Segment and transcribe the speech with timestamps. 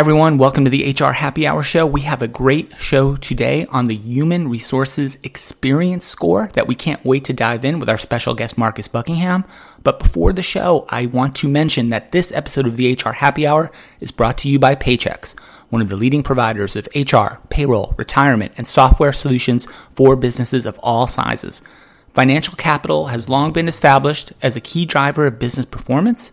[0.00, 0.38] everyone.
[0.38, 1.84] Welcome to the HR Happy Hour Show.
[1.84, 7.04] We have a great show today on the Human Resources Experience Score that we can't
[7.04, 9.44] wait to dive in with our special guest, Marcus Buckingham.
[9.82, 13.46] But before the show, I want to mention that this episode of the HR Happy
[13.46, 17.92] Hour is brought to you by Paychex, one of the leading providers of HR, payroll,
[17.98, 21.60] retirement, and software solutions for businesses of all sizes.
[22.14, 26.32] Financial capital has long been established as a key driver of business performance.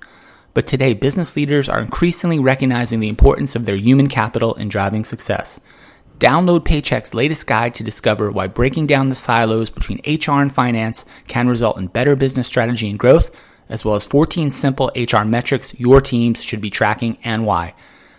[0.57, 5.03] But today, business leaders are increasingly recognizing the importance of their human capital in driving
[5.03, 5.59] success.
[6.17, 11.05] Download Paychex latest guide to discover why breaking down the silos between HR and finance
[11.27, 13.29] can result in better business strategy and growth,
[13.69, 17.75] as well as 14 simple HR metrics your teams should be tracking and why.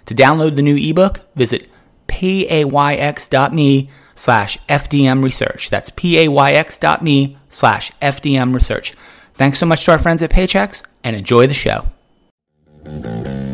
[0.07, 1.69] To download the new ebook, visit
[2.07, 5.71] payx.me slash FDM research.
[5.71, 8.95] That's payx.me slash FDM research.
[9.35, 11.89] Thanks so much to our friends at Paychex and enjoy the show.
[12.91, 13.48] Thank you.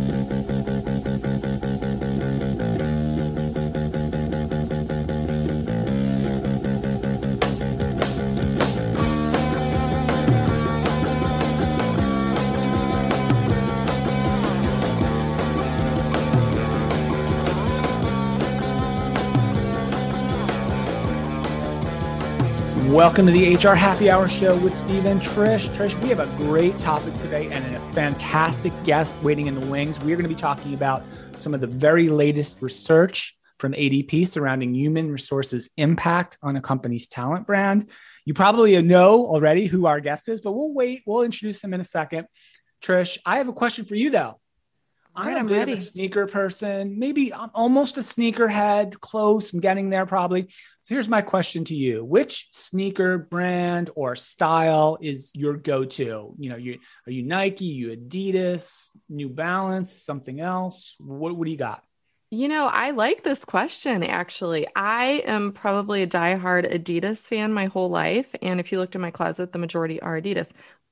[22.94, 25.68] Welcome to the HR Happy Hour Show with Steve and Trish.
[25.70, 29.98] Trish, we have a great topic today and a fantastic guest waiting in the wings.
[29.98, 31.02] We are going to be talking about
[31.34, 37.08] some of the very latest research from ADP surrounding human resources impact on a company's
[37.08, 37.90] talent brand.
[38.26, 41.02] You probably know already who our guest is, but we'll wait.
[41.04, 42.28] We'll introduce him in a second.
[42.80, 44.38] Trish, I have a question for you though.
[45.16, 45.72] I'm, I'm ready.
[45.72, 49.52] a sneaker person, maybe I'm almost a sneakerhead, close.
[49.52, 50.48] I'm getting there probably.
[50.82, 56.34] So here's my question to you: Which sneaker brand or style is your go-to?
[56.38, 60.94] You know, you are you Nike, you Adidas, New Balance, something else?
[60.98, 61.82] What what do you got?
[62.30, 64.66] You know, I like this question actually.
[64.74, 68.34] I am probably a diehard Adidas fan my whole life.
[68.42, 70.50] And if you looked in my closet, the majority are Adidas.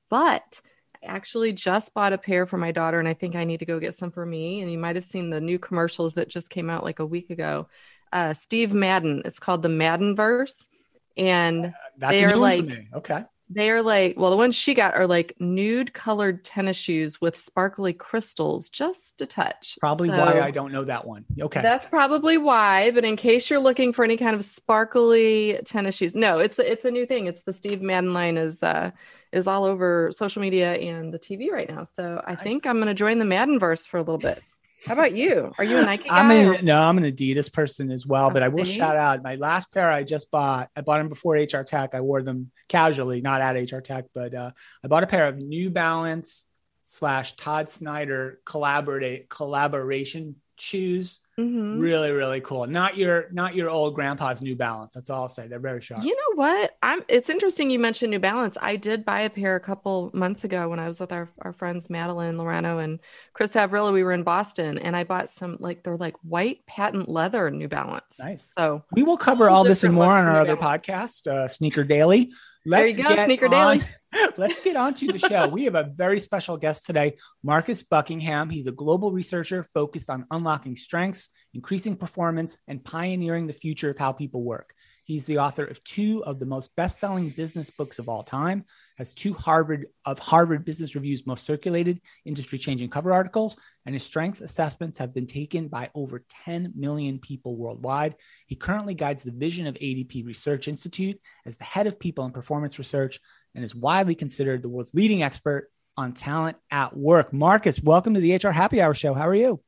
[0.09, 0.61] But
[1.03, 3.79] actually just bought a pair for my daughter and I think I need to go
[3.79, 4.61] get some for me.
[4.61, 7.29] And you might have seen the new commercials that just came out like a week
[7.29, 7.67] ago.
[8.11, 9.21] Uh, Steve Madden.
[9.25, 10.67] It's called the Madden verse.
[11.15, 11.67] And
[12.01, 13.23] uh, they are like, okay.
[13.49, 17.37] They are like, well, the ones she got are like nude colored tennis shoes with
[17.37, 19.77] sparkly crystals, just a touch.
[19.79, 21.25] Probably so, why I don't know that one.
[21.39, 21.61] Okay.
[21.61, 22.91] That's probably why.
[22.91, 26.85] But in case you're looking for any kind of sparkly tennis shoes, no, it's it's
[26.85, 27.27] a new thing.
[27.27, 28.91] It's the Steve Madden line is uh
[29.31, 31.83] is all over social media and the TV right now.
[31.83, 34.41] So I think I'm gonna join the Maddenverse for a little bit.
[34.85, 35.51] How about you?
[35.57, 36.19] Are you a Nike guy?
[36.19, 36.61] I'm or?
[36.61, 38.29] no, I'm an Adidas person as well.
[38.29, 40.69] But I will shout out my last pair I just bought.
[40.75, 41.95] I bought them before HR Tech.
[41.95, 44.51] I wore them casually, not at HR Tech, but uh,
[44.83, 46.45] I bought a pair of New Balance
[46.85, 51.79] slash Todd Snyder collaborate collaboration shoes Mm-hmm.
[51.79, 52.67] Really, really cool.
[52.67, 54.93] Not your not your old grandpa's New Balance.
[54.93, 55.47] That's all I'll say.
[55.47, 56.03] They're very sharp.
[56.03, 56.77] You know what?
[56.83, 57.03] I'm.
[57.07, 58.55] It's interesting you mentioned New Balance.
[58.61, 61.51] I did buy a pair a couple months ago when I was with our our
[61.51, 62.99] friends Madeline Laurano and
[63.33, 63.91] Chris Havrilla.
[63.91, 67.67] We were in Boston, and I bought some like they're like white patent leather New
[67.67, 68.19] Balance.
[68.19, 68.51] Nice.
[68.55, 72.31] So we will cover all this and more on our other podcast, uh, Sneaker Daily.
[72.63, 73.87] Let's there you go, Sneaker on, Daily.
[74.37, 75.47] let's get on to the show.
[75.47, 78.49] We have a very special guest today, Marcus Buckingham.
[78.49, 83.97] He's a global researcher focused on unlocking strengths, increasing performance, and pioneering the future of
[83.97, 84.73] how people work.
[85.05, 88.63] He's the author of two of the most best-selling business books of all time,
[88.97, 94.39] has two Harvard of Harvard Business Review's most circulated industry-changing cover articles, and his strength
[94.39, 98.15] assessments have been taken by over 10 million people worldwide.
[98.47, 102.33] He currently guides the vision of ADP Research Institute as the head of people and
[102.33, 103.19] performance research
[103.55, 107.33] and is widely considered the world's leading expert on talent at work.
[107.33, 109.13] Marcus, welcome to the HR Happy Hour show.
[109.13, 109.59] How are you?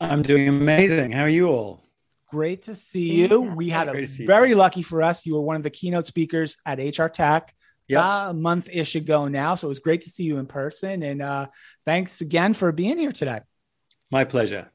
[0.00, 1.12] I'm doing amazing.
[1.12, 1.84] How are you all?
[2.30, 3.42] Great to see you.
[3.42, 5.24] We had a very lucky for us.
[5.26, 7.54] You were one of the keynote speakers at HR Tech
[7.88, 8.02] yep.
[8.02, 9.54] uh, a month ish ago now.
[9.54, 11.02] So it was great to see you in person.
[11.02, 11.46] And uh,
[11.84, 13.40] thanks again for being here today.
[14.10, 14.70] My pleasure.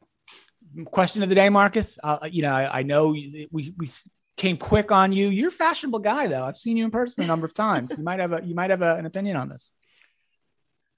[0.85, 1.97] Question of the day, Marcus.
[2.03, 3.89] Uh, you know, I, I, know we, we
[4.37, 5.29] came quick on you.
[5.29, 6.45] You're a fashionable guy, though.
[6.45, 7.91] I've seen you in person a number of times.
[7.97, 9.71] You might have a you might have a, an opinion on this.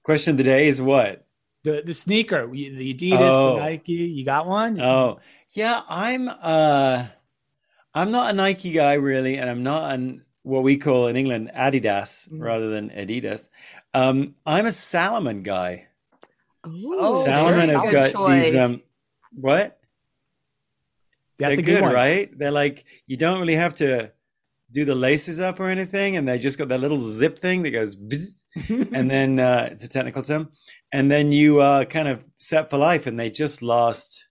[0.04, 1.26] Question of the day is what?
[1.64, 3.54] The the sneaker, the Adidas, oh.
[3.54, 3.92] the Nike.
[3.92, 4.80] You got one?
[4.80, 5.18] Oh,
[5.52, 7.06] yeah, I'm uh
[7.94, 11.50] I'm not a Nike guy really, and I'm not an what we call in England
[11.54, 12.40] Adidas mm.
[12.40, 13.48] rather than Adidas.
[13.92, 15.88] Um, I'm a Salomon guy.
[16.64, 18.44] Oh, Salomon have got choice.
[18.44, 18.82] these um
[19.32, 19.79] what?
[21.40, 22.30] That's They're good, good right?
[22.38, 24.12] They're like you don't really have to
[24.72, 27.70] do the laces up or anything, and they just got that little zip thing that
[27.72, 27.96] goes,
[28.68, 30.50] and then uh, it's a technical term,
[30.92, 34.28] and then you uh, kind of set for life, and they just last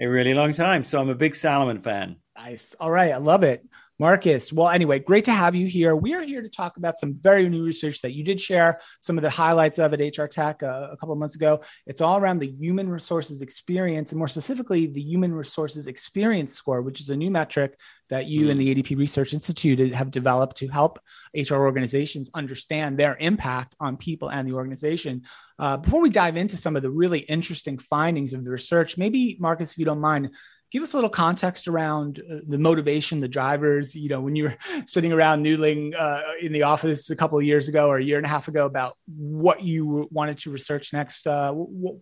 [0.00, 0.82] a really long time.
[0.82, 2.16] So I'm a big Salomon fan.
[2.36, 2.74] Nice.
[2.80, 3.12] All right.
[3.12, 3.64] I love it.
[4.02, 5.94] Marcus, well, anyway, great to have you here.
[5.94, 9.16] We are here to talk about some very new research that you did share some
[9.16, 11.60] of the highlights of at HR Tech uh, a couple of months ago.
[11.86, 16.82] It's all around the human resources experience, and more specifically, the human resources experience score,
[16.82, 17.78] which is a new metric
[18.08, 18.50] that you mm.
[18.50, 20.98] and the ADP Research Institute have developed to help
[21.32, 25.22] HR organizations understand their impact on people and the organization.
[25.60, 29.36] Uh, before we dive into some of the really interesting findings of the research, maybe,
[29.38, 30.30] Marcus, if you don't mind,
[30.72, 33.94] give us a little context around uh, the motivation, the drivers.
[33.94, 37.44] You know, when you were sitting around noodling uh, in the office a couple of
[37.44, 40.92] years ago or a year and a half ago about what you wanted to research
[40.92, 41.54] next, uh,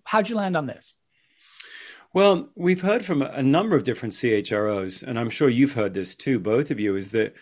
[0.05, 0.95] how'd you land on this?
[2.13, 6.17] Well, we've heard from a number of different CHROs, and I'm sure you've heard this
[6.17, 7.35] too, both of you, is that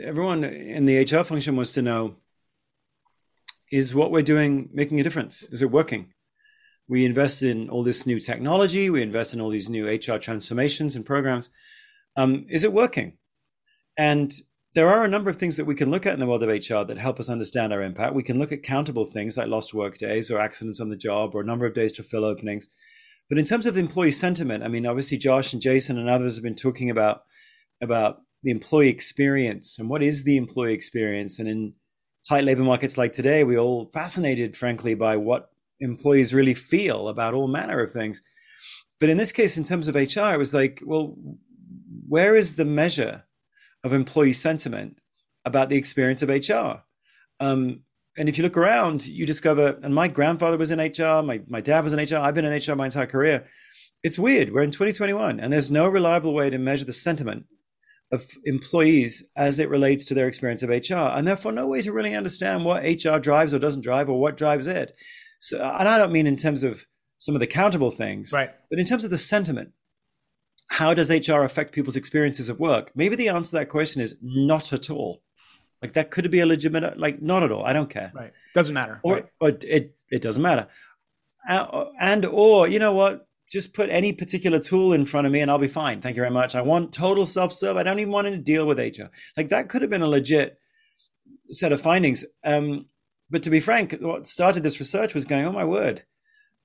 [0.00, 2.16] everyone in the HR function wants to know
[3.72, 5.48] is what we're doing making a difference?
[5.50, 6.13] Is it working?
[6.88, 10.96] We invest in all this new technology, we invest in all these new HR transformations
[10.96, 11.50] and programs.
[12.16, 13.14] Um, is it working?
[13.96, 14.32] And
[14.74, 16.48] there are a number of things that we can look at in the world of
[16.48, 18.14] HR that help us understand our impact.
[18.14, 21.34] We can look at countable things like lost work days or accidents on the job
[21.34, 22.68] or a number of days to fill openings.
[23.28, 26.42] But in terms of employee sentiment, I mean, obviously Josh and Jason and others have
[26.42, 27.22] been talking about
[27.80, 31.38] about the employee experience and what is the employee experience.
[31.38, 31.74] And in
[32.28, 35.50] tight labor markets like today, we're all fascinated, frankly, by what
[35.80, 38.22] employees really feel about all manner of things.
[39.00, 41.16] But in this case, in terms of HR, it was like, well,
[42.08, 43.24] where is the measure
[43.82, 44.98] of employee sentiment
[45.44, 46.82] about the experience of HR?
[47.40, 47.80] Um,
[48.16, 51.60] and if you look around, you discover, and my grandfather was in HR, my, my
[51.60, 53.44] dad was in HR, I've been in HR my entire career.
[54.04, 54.52] It's weird.
[54.52, 57.46] We're in 2021, and there's no reliable way to measure the sentiment
[58.12, 61.92] of employees as it relates to their experience of HR, and therefore no way to
[61.92, 64.94] really understand what HR drives or doesn't drive or what drives it.
[65.40, 66.86] So, and I don't mean in terms of
[67.18, 68.50] some of the countable things, right?
[68.70, 69.70] But in terms of the sentiment,
[70.70, 72.90] how does HR affect people's experiences of work?
[72.94, 75.22] Maybe the answer to that question is not at all.
[75.82, 77.64] Like that could be a legitimate, like not at all.
[77.64, 78.10] I don't care.
[78.14, 78.32] Right.
[78.54, 79.00] Doesn't matter.
[79.02, 79.26] Or, right.
[79.40, 80.68] or it it doesn't matter.
[81.46, 83.28] And or you know what?
[83.52, 86.00] Just put any particular tool in front of me and I'll be fine.
[86.00, 86.54] Thank you very much.
[86.54, 87.76] I want total self serve.
[87.76, 89.10] I don't even want to deal with HR.
[89.36, 90.58] Like that could have been a legit
[91.50, 92.24] set of findings.
[92.42, 92.86] Um,
[93.30, 96.04] but to be frank, what started this research was going, oh my word,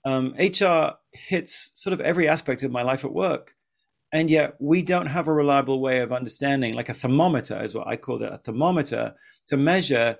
[0.06, 3.54] um, HR hits sort of every aspect of my life at work.
[4.12, 7.88] And yet we don't have a reliable way of understanding, like a thermometer is what
[7.88, 9.14] I called it, a thermometer
[9.48, 10.18] to measure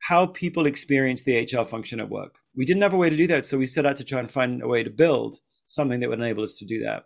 [0.00, 2.38] how people experience the HR function at work.
[2.54, 3.46] We didn't have a way to do that.
[3.46, 6.18] So we set out to try and find a way to build something that would
[6.18, 7.04] enable us to do that.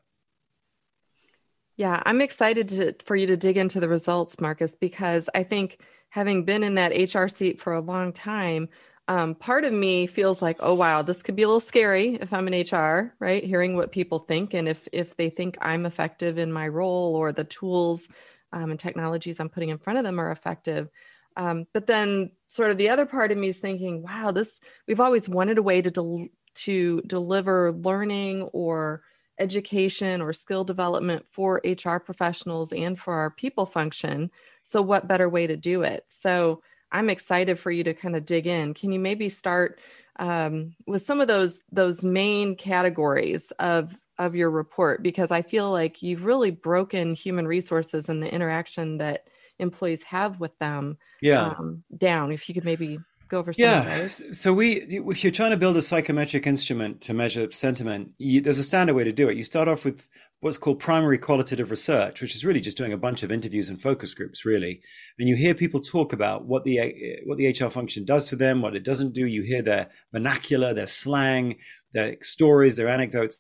[1.77, 5.81] Yeah, I'm excited to, for you to dig into the results, Marcus, because I think
[6.15, 8.69] having been in that HR seat for a long time,
[9.09, 12.33] um, part of me feels like, oh wow, this could be a little scary if
[12.33, 13.43] I'm in HR, right?
[13.43, 17.33] Hearing what people think and if if they think I'm effective in my role or
[17.33, 18.07] the tools
[18.53, 20.89] um, and technologies I'm putting in front of them are effective.
[21.37, 25.01] Um, but then, sort of the other part of me is thinking, wow, this we've
[25.01, 26.29] always wanted a way to del-
[26.67, 29.03] to deliver learning or
[29.41, 34.31] education or skill development for HR professionals and for our people function.
[34.65, 36.05] So, what better way to do it?
[36.09, 36.63] So,
[36.95, 38.73] I'm excited for you to kind of dig in.
[38.73, 39.81] Can you maybe start
[40.21, 45.03] um, with some of those those main categories of of your report?
[45.03, 49.29] Because I feel like you've really broken human resources and the interaction that
[49.59, 51.47] employees have with them yeah.
[51.47, 52.31] um, down.
[52.31, 55.79] If you could maybe go over some yeah so we if you're trying to build
[55.79, 59.43] a psychometric instrument to measure sentiment you, there's a standard way to do it you
[59.43, 60.11] start off with
[60.45, 63.81] what's called primary qualitative research which is really just doing a bunch of interviews and
[63.81, 64.83] focus groups really.
[65.19, 66.79] And you hear people talk about what the
[67.25, 69.27] what the hr function does for them what it doesn't do.
[69.27, 71.57] You hear their vernacular their slang
[71.95, 73.39] their stories their anecdotes.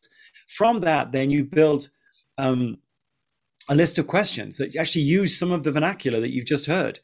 [0.48, 1.90] From that then you build
[2.38, 2.78] um,
[3.68, 7.00] a list of questions that actually use some of the vernacular that you've just heard.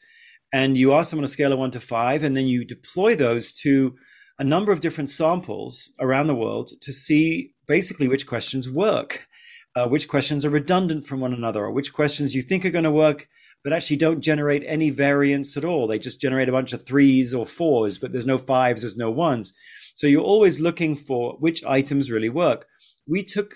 [0.51, 3.15] And you ask them on a scale of one to five, and then you deploy
[3.15, 3.95] those to
[4.37, 9.27] a number of different samples around the world to see basically which questions work,
[9.75, 12.83] uh, which questions are redundant from one another, or which questions you think are going
[12.83, 13.27] to work
[13.63, 15.87] but actually don't generate any variance at all.
[15.87, 19.11] They just generate a bunch of threes or fours, but there's no fives, there's no
[19.11, 19.53] ones.
[19.93, 22.65] So you're always looking for which items really work.
[23.07, 23.53] We took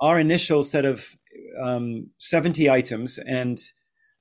[0.00, 1.16] our initial set of
[1.62, 3.58] um, 70 items and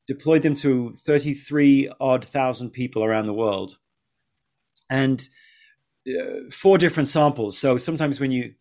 [0.07, 3.77] deployed them to 33 odd thousand people around the world
[4.89, 5.27] and
[6.07, 8.53] uh, four different samples so sometimes when you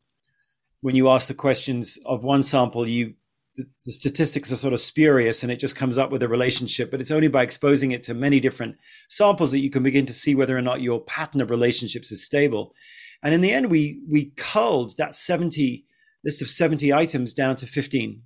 [0.84, 3.14] when you ask the questions of one sample you
[3.56, 7.00] the, statistics are sort of spurious and it just comes up with a relationship but
[7.00, 8.76] it's only by exposing it to many different
[9.08, 12.24] samples that you can begin to see whether or not your pattern of relationships is
[12.24, 12.74] stable
[13.22, 15.86] and in the end we we culled that 70
[16.24, 18.22] list of 70 items down to 15.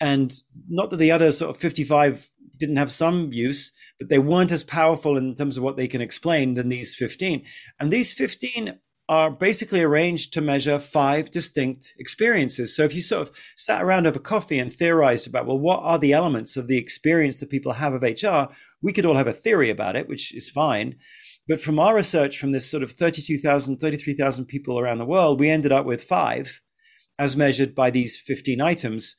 [0.00, 0.34] And
[0.68, 4.62] not that the other sort of 55 didn't have some use, but they weren't as
[4.62, 7.44] powerful in terms of what they can explain than these 15.
[7.80, 12.74] And these 15 are basically arranged to measure five distinct experiences.
[12.74, 15.98] So if you sort of sat around over coffee and theorized about, well, what are
[15.98, 19.32] the elements of the experience that people have of HR, we could all have a
[19.32, 20.96] theory about it, which is fine.
[21.46, 25.50] But from our research from this sort of 32,000, 33,000 people around the world, we
[25.50, 26.62] ended up with five
[27.18, 29.16] as measured by these 15 items,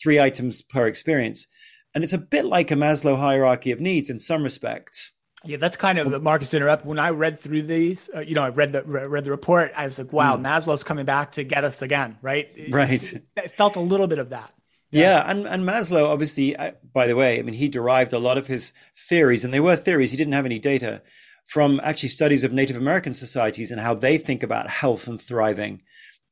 [0.00, 1.48] three items per experience.
[1.94, 5.12] And it's a bit like a Maslow hierarchy of needs in some respects.
[5.46, 6.84] Yeah, that's kind of Marcus to interrupt.
[6.84, 9.72] When I read through these, uh, you know, I read the read the report.
[9.76, 10.42] I was like, "Wow, mm.
[10.42, 12.48] Maslow's coming back to get us again." Right.
[12.70, 13.12] Right.
[13.12, 14.52] It, it felt a little bit of that.
[14.90, 15.02] Yeah.
[15.02, 18.38] yeah, and and Maslow obviously, uh, by the way, I mean, he derived a lot
[18.38, 18.72] of his
[19.08, 20.10] theories, and they were theories.
[20.10, 21.02] He didn't have any data
[21.46, 25.82] from actually studies of Native American societies and how they think about health and thriving.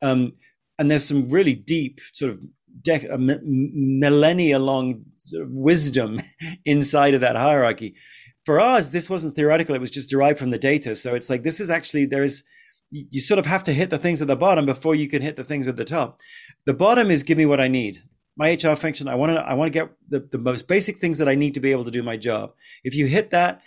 [0.02, 0.34] Um,
[0.78, 2.40] and there's some really deep sort of
[2.82, 6.20] dec- uh, millennia long sort of wisdom
[6.64, 7.94] inside of that hierarchy
[8.44, 10.94] for us, this wasn't theoretical; it was just derived from the data.
[10.96, 12.42] So it's like this is actually there is
[12.90, 15.36] you sort of have to hit the things at the bottom before you can hit
[15.36, 16.20] the things at the top.
[16.64, 18.04] The bottom is give me what I need.
[18.36, 21.18] My HR function, I want to I want to get the, the most basic things
[21.18, 22.52] that I need to be able to do my job.
[22.82, 23.62] If you hit that,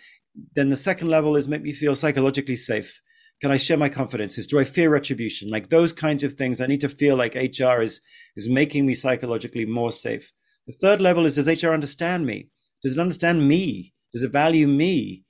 [0.56, 3.02] then the second level is make me feel psychologically safe.
[3.42, 4.48] Can I share my confidences?
[4.48, 5.50] Do I fear retribution?
[5.50, 6.60] Like those kinds of things.
[6.60, 8.02] I need to feel like HR is
[8.36, 10.32] is making me psychologically more safe.
[10.68, 12.50] The third level is does HR understand me?
[12.84, 13.94] Does it understand me?
[14.14, 15.24] Does it value me?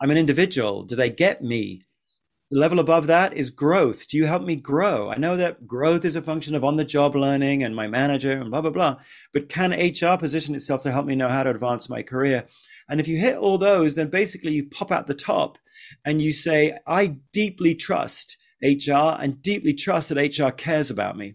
[0.00, 0.82] I'm an individual.
[0.82, 1.84] Do they get me?
[2.50, 4.06] The level above that is growth.
[4.06, 5.10] Do you help me grow?
[5.10, 8.32] I know that growth is a function of on the job learning and my manager
[8.32, 8.96] and blah, blah, blah.
[9.32, 12.44] But can HR position itself to help me know how to advance my career?
[12.88, 15.58] And if you hit all those, then basically you pop out the top
[16.04, 21.34] and you say, I deeply trust HR and deeply trust that HR cares about me.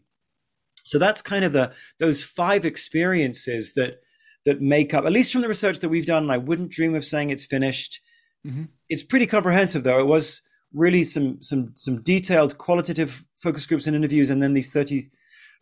[0.84, 4.01] So that's kind of the those five experiences that
[4.46, 6.96] that make up, at least from the research that we've done, and I wouldn't dream
[6.96, 8.01] of saying it's finished.
[8.46, 8.63] Mm-hmm.
[8.88, 10.00] It's pretty comprehensive, though.
[10.00, 10.41] It was
[10.74, 15.10] really some some some detailed qualitative focus groups and interviews, and then these thirty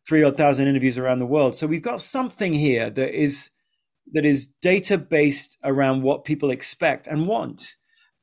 [0.07, 1.55] three odd thousand interviews around the world.
[1.55, 3.51] So we've got something here that is
[4.13, 7.75] that is data based around what people expect and want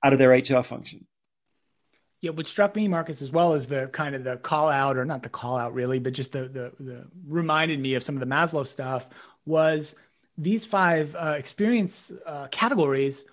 [0.03, 1.07] out of their HR function.
[2.21, 5.05] Yeah, what struck me, Marcus, as well as the kind of the call out, or
[5.05, 8.21] not the call out really, but just the the, the reminded me of some of
[8.21, 9.09] the Maslow stuff
[9.45, 9.95] was
[10.37, 13.25] these five uh, experience uh, categories,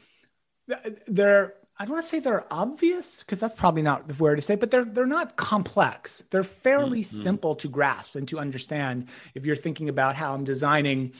[1.07, 4.41] they're I don't want to say they're obvious because that's probably not the word to
[4.43, 6.23] say, but they're they're not complex.
[6.29, 7.23] They're fairly mm-hmm.
[7.23, 9.07] simple to grasp and to understand.
[9.33, 11.13] If you're thinking about how I'm designing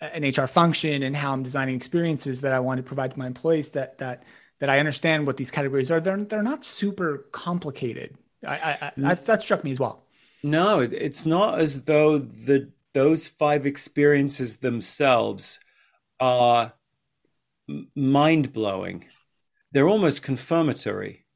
[0.00, 3.26] an HR function and how I'm designing experiences that I want to provide to my
[3.26, 4.22] employees, that that
[4.60, 6.00] that I understand what these categories are.
[6.00, 8.16] They're they're not super complicated.
[8.46, 10.04] I, I, I that, that struck me as well.
[10.42, 15.60] No, it's not as though the those five experiences themselves
[16.20, 16.72] are
[17.94, 19.04] mind blowing.
[19.72, 21.26] They're almost confirmatory.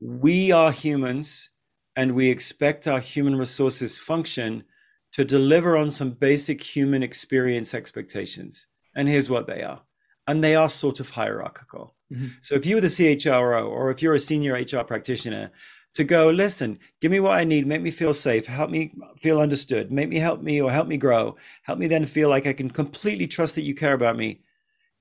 [0.00, 1.50] We are humans
[1.96, 4.64] and we expect our human resources function
[5.12, 8.66] to deliver on some basic human experience expectations.
[8.94, 9.82] And here's what they are.
[10.26, 11.96] And they are sort of hierarchical.
[12.12, 12.28] Mm-hmm.
[12.42, 15.50] So if you were the CHRO or if you're a senior HR practitioner,
[15.98, 19.40] to go, listen, give me what I need, make me feel safe, help me feel
[19.40, 22.52] understood, make me help me or help me grow, help me then feel like I
[22.52, 24.42] can completely trust that you care about me.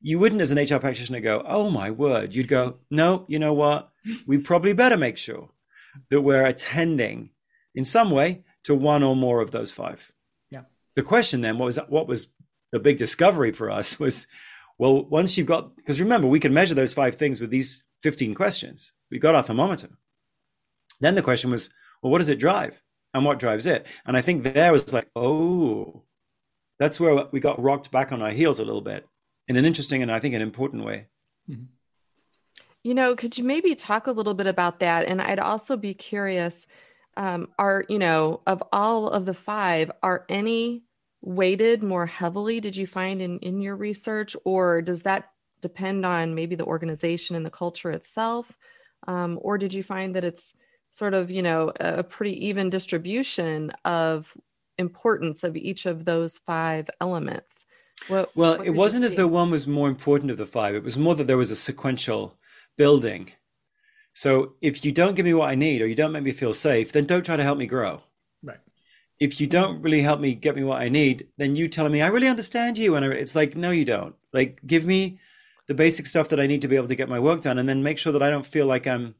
[0.01, 2.33] You wouldn't, as an HR practitioner, go, oh my word.
[2.33, 3.91] You'd go, no, you know what?
[4.25, 5.51] We probably better make sure
[6.09, 7.29] that we're attending
[7.75, 10.11] in some way to one or more of those five.
[10.49, 10.61] Yeah.
[10.95, 12.25] The question then, what was what was
[12.71, 14.25] the big discovery for us was,
[14.79, 18.33] well, once you've got, because remember, we can measure those five things with these 15
[18.33, 18.93] questions.
[19.11, 19.89] We got our thermometer.
[20.99, 21.69] Then the question was,
[22.01, 22.81] well, what does it drive?
[23.13, 23.87] And what drives it?
[24.05, 26.03] And I think there was like, oh,
[26.79, 29.07] that's where we got rocked back on our heels a little bit
[29.47, 31.07] in an interesting and I think an important way.
[31.49, 31.63] Mm-hmm.
[32.83, 35.07] You know, could you maybe talk a little bit about that?
[35.07, 36.67] And I'd also be curious
[37.17, 40.83] um, are, you know, of all of the five, are any
[41.21, 44.35] weighted more heavily, did you find in, in your research?
[44.45, 48.55] Or does that depend on maybe the organization and the culture itself?
[49.07, 50.53] Um, or did you find that it's
[50.97, 54.35] sort of you know a pretty even distribution of
[54.79, 57.65] importance of each of those five elements.
[58.07, 60.73] What, well what it wasn't as though one was more important of the five.
[60.73, 62.35] It was more that there was a sequential
[62.77, 63.31] building.
[64.13, 66.53] So if you don't give me what i need or you don't make me feel
[66.53, 68.01] safe then don't try to help me grow.
[68.41, 68.57] Right.
[69.19, 72.01] If you don't really help me get me what i need then you telling me
[72.01, 74.15] i really understand you and it's like no you don't.
[74.33, 75.19] Like give me
[75.67, 77.69] the basic stuff that i need to be able to get my work done and
[77.69, 79.13] then make sure that i don't feel like i'm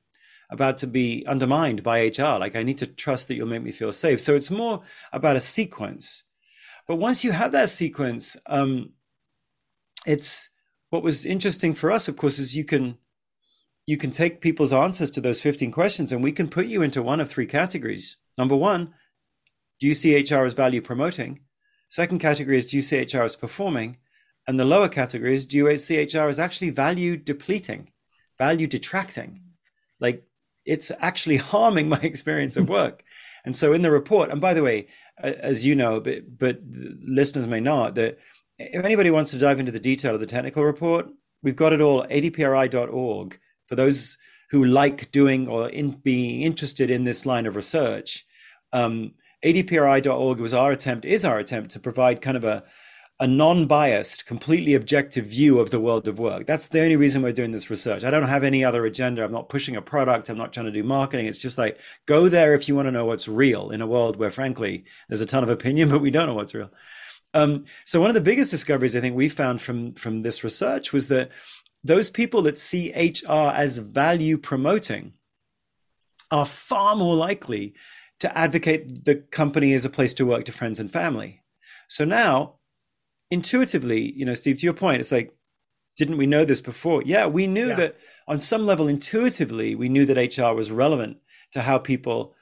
[0.50, 2.40] about to be undermined by HR.
[2.40, 4.22] Like, I need to trust that you'll make me feel safe.
[4.22, 6.24] So it's more about a sequence.
[6.88, 8.92] But once you have that sequence, um,
[10.06, 10.50] it's
[10.90, 12.98] what was interesting for us, of course, is you can
[13.86, 17.02] you can take people's answers to those 15 questions and we can put you into
[17.02, 18.18] one of three categories.
[18.38, 18.94] Number one,
[19.80, 21.40] do you see HR as value promoting?
[21.88, 23.98] Second category is do you see HR as performing?
[24.46, 27.92] And the lower category is do you see HR as actually value depleting,
[28.38, 29.42] value detracting?
[30.02, 30.27] Like
[30.68, 33.04] it's actually harming my experience of work.
[33.46, 36.60] And so in the report, and by the way, as you know, but, but
[37.02, 38.20] listeners may not, that
[38.60, 41.08] if anybody wants to dive into the detail of the technical report,
[41.42, 44.18] we've got it all at adpri.org for those
[44.50, 48.26] who like doing or in being interested in this line of research.
[48.74, 49.14] Um,
[49.46, 52.64] adpri.org was our attempt, is our attempt to provide kind of a
[53.20, 56.46] a non-biased, completely objective view of the world of work.
[56.46, 58.04] That's the only reason we're doing this research.
[58.04, 59.24] I don't have any other agenda.
[59.24, 60.30] I'm not pushing a product.
[60.30, 61.26] I'm not trying to do marketing.
[61.26, 64.18] It's just like go there if you want to know what's real in a world
[64.18, 66.72] where, frankly, there's a ton of opinion, but we don't know what's real.
[67.34, 70.94] Um, so one of the biggest discoveries I think we found from from this research
[70.94, 71.32] was that
[71.84, 75.14] those people that see HR as value promoting
[76.30, 77.74] are far more likely
[78.20, 81.44] to advocate the company as a place to work to friends and family.
[81.88, 82.57] So now,
[83.32, 85.34] intuitively, you know, Steve, to your point, it's like,
[85.98, 87.02] didn't we know this before?
[87.06, 87.76] Yeah, we knew yeah.
[87.76, 91.18] that on some level, intuitively, we knew that HR was relevant
[91.54, 92.36] to how people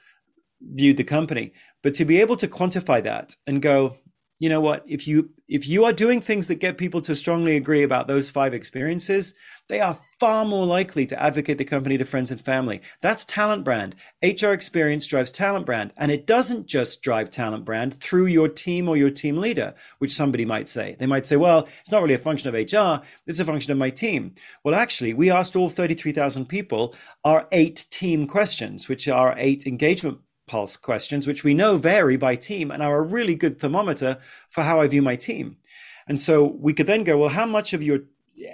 [0.60, 1.52] viewed the company.
[1.82, 3.96] But to be able to quantify that and go,
[4.38, 7.56] you know what if you if you are doing things that get people to strongly
[7.56, 9.34] agree about those five experiences
[9.68, 12.82] they are far more likely to advocate the company to friends and family.
[13.00, 13.96] That's talent brand.
[14.22, 18.88] Hr experience drives talent brand and it doesn't just drive talent brand through your team
[18.88, 20.96] or your team leader which somebody might say.
[20.98, 23.78] They might say well it's not really a function of hr it's a function of
[23.78, 24.34] my team.
[24.62, 30.18] Well actually we asked all 33000 people our eight team questions which are eight engagement
[30.46, 34.18] pulse questions, which we know vary by team and are a really good thermometer
[34.50, 35.56] for how I view my team.
[36.08, 38.00] And so we could then go, well, how much of your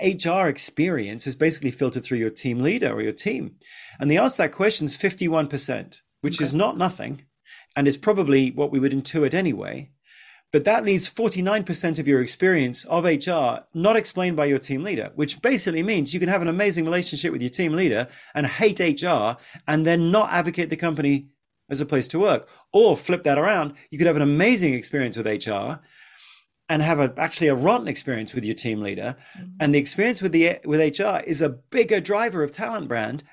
[0.03, 3.57] HR experience is basically filtered through your team leader or your team?
[4.01, 6.45] And the answer to that question is 51%, which okay.
[6.45, 7.25] is not nothing
[7.77, 9.91] and is probably what we would intuit anyway.
[10.53, 15.11] But that leaves 49% of your experience of HR not explained by your team leader,
[15.15, 18.79] which basically means you can have an amazing relationship with your team leader and hate
[18.79, 21.29] HR and then not advocate the company
[21.73, 22.49] as a place to work.
[22.73, 25.81] Or flip that around, you could have an amazing experience with HR
[26.69, 29.17] and have a, actually a rotten experience with your team leader.
[29.37, 29.51] Mm-hmm.
[29.59, 33.25] And the experience with the with HR is a bigger driver of talent brand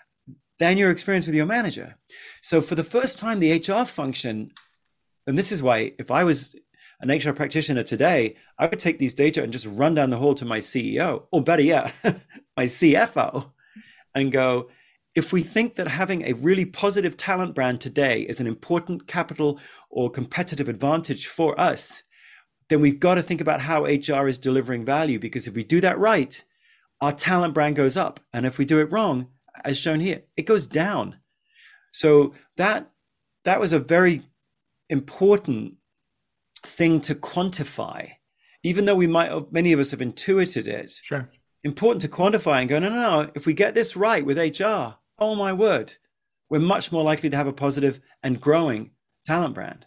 [0.57, 1.95] than your experience with your manager.
[2.41, 4.51] So for the first time, the HR function,
[5.27, 6.55] and this is why if I was
[7.01, 10.35] an HR practitioner today, I would take these data and just run down the hall
[10.35, 11.93] to my CEO, or better yet,
[12.57, 13.51] my CFO,
[14.15, 14.69] and go,
[15.15, 19.59] if we think that having a really positive talent brand today is an important capital
[19.89, 22.03] or competitive advantage for us,
[22.69, 25.19] then we've got to think about how HR is delivering value.
[25.19, 26.43] Because if we do that right,
[27.01, 28.19] our talent brand goes up.
[28.33, 29.27] And if we do it wrong,
[29.65, 31.17] as shown here, it goes down.
[31.91, 32.91] So that
[33.45, 34.21] that was a very
[34.89, 35.75] important
[36.63, 38.11] thing to quantify,
[38.63, 40.91] even though we might have, many of us have intuited it.
[41.03, 41.29] Sure.
[41.63, 43.31] Important to quantify and go, no, no, no.
[43.35, 45.93] If we get this right with HR, oh my word,
[46.49, 48.91] we're much more likely to have a positive and growing
[49.25, 49.85] talent brand.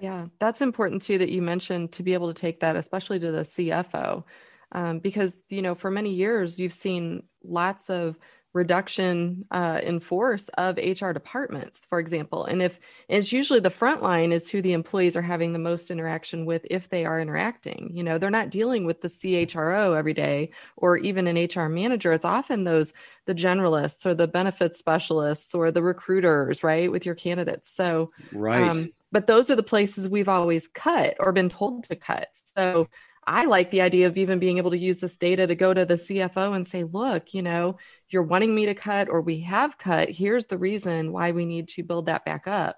[0.00, 3.32] Yeah, that's important too that you mentioned to be able to take that, especially to
[3.32, 4.24] the CFO,
[4.72, 8.18] um, because you know for many years you've seen lots of
[8.52, 12.44] reduction uh, in force of HR departments, for example.
[12.44, 15.90] And if it's usually the front line is who the employees are having the most
[15.90, 17.90] interaction with if they are interacting.
[17.94, 22.12] You know, they're not dealing with the CHRO every day or even an HR manager.
[22.12, 22.92] It's often those
[23.26, 27.70] the generalists or the benefits specialists or the recruiters, right, with your candidates.
[27.70, 28.68] So right.
[28.68, 32.28] Um, but those are the places we've always cut or been told to cut.
[32.32, 32.88] So
[33.30, 35.86] I like the idea of even being able to use this data to go to
[35.86, 39.78] the CFO and say, look, you know, you're wanting me to cut or we have
[39.78, 40.10] cut.
[40.10, 42.76] Here's the reason why we need to build that back up.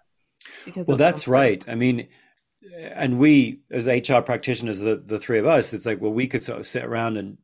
[0.67, 1.65] Because well, that's right.
[1.67, 2.07] I mean,
[2.77, 6.43] and we as HR practitioners, the, the three of us, it's like, well, we could
[6.43, 7.39] sort of sit around and,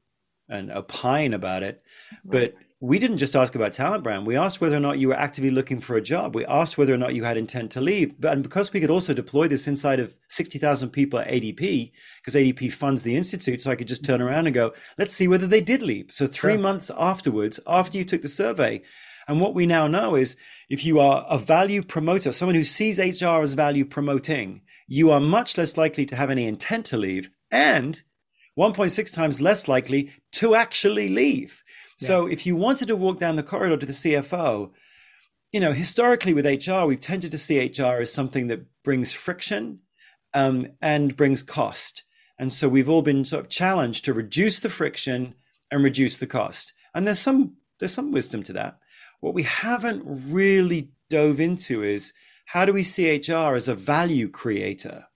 [0.51, 1.83] and opine about it,
[2.27, 2.53] right.
[2.53, 4.25] but we didn't just ask about talent brand.
[4.25, 6.37] We asked whether or not you were actively looking for a job.
[6.37, 8.21] We asked whether or not you had intent to leave.
[8.21, 12.37] But and because we could also deploy this inside of 60,000 people at ADP, because
[12.37, 15.49] ADP funds the institute, so I could just turn around and go, let's see whether
[15.49, 16.13] they did leave.
[16.13, 18.83] So three months afterwards, after you took the survey,
[19.27, 20.37] and what we now know is
[20.71, 25.21] if you are a value promoter, someone who sees HR as value promoting, you are
[25.21, 28.03] much less likely to have any intent to leave and
[28.59, 31.63] 1.6 times less likely to actually leave.
[32.07, 34.71] So if you wanted to walk down the corridor to the CFO
[35.53, 39.81] you know, historically with HR, we've tended to see HR as something that brings friction
[40.35, 42.05] um, and brings cost.
[42.39, 45.35] And so we've all been sort of challenged to reduce the friction
[45.71, 46.73] and reduce the cost.
[46.95, 48.79] And there's some there's some wisdom to that.
[49.21, 52.13] What we haven't really dove into is
[52.47, 55.07] how do we see HR as a value creator?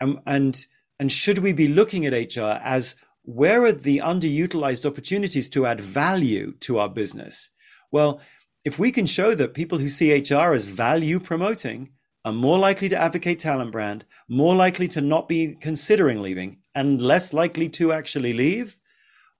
[0.00, 0.66] And and
[1.00, 5.80] and should we be looking at HR as where are the underutilized opportunities to add
[5.80, 7.50] value to our business?
[7.90, 8.20] Well,
[8.64, 11.90] if we can show that people who see HR as value promoting
[12.24, 17.02] are more likely to advocate talent brand, more likely to not be considering leaving, and
[17.02, 18.78] less likely to actually leave,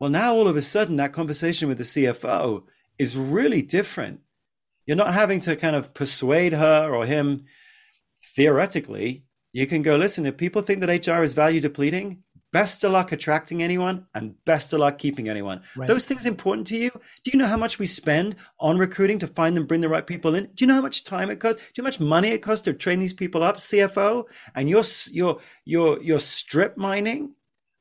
[0.01, 2.65] well, now all of a sudden that conversation with the CFO
[2.99, 4.21] is really different.
[4.85, 7.45] You're not having to kind of persuade her or him.
[8.35, 12.25] Theoretically, you can go, listen, if people think that HR is value depleting,
[12.57, 15.61] best of luck attracting anyone and best of luck keeping anyone.
[15.77, 15.87] Right.
[15.87, 16.91] Those things important to you.
[17.23, 20.07] Do you know how much we spend on recruiting to find them, bring the right
[20.07, 20.45] people in?
[20.45, 21.61] Do you know how much time it costs?
[21.61, 24.25] Do you know how much money it costs to train these people up, CFO?
[24.55, 27.35] And you're you're you're you're strip mining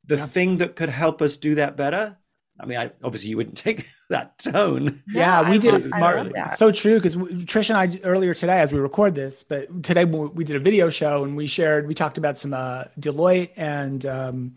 [0.05, 0.25] the yeah.
[0.25, 2.17] thing that could help us do that better.
[2.59, 5.03] I mean, I, obviously you wouldn't take that tone.
[5.07, 5.89] Yeah, yeah we did.
[5.89, 10.05] Mark, so true because Trish and I earlier today, as we record this, but today
[10.05, 11.87] we did a video show and we shared.
[11.87, 14.55] We talked about some uh, Deloitte and um,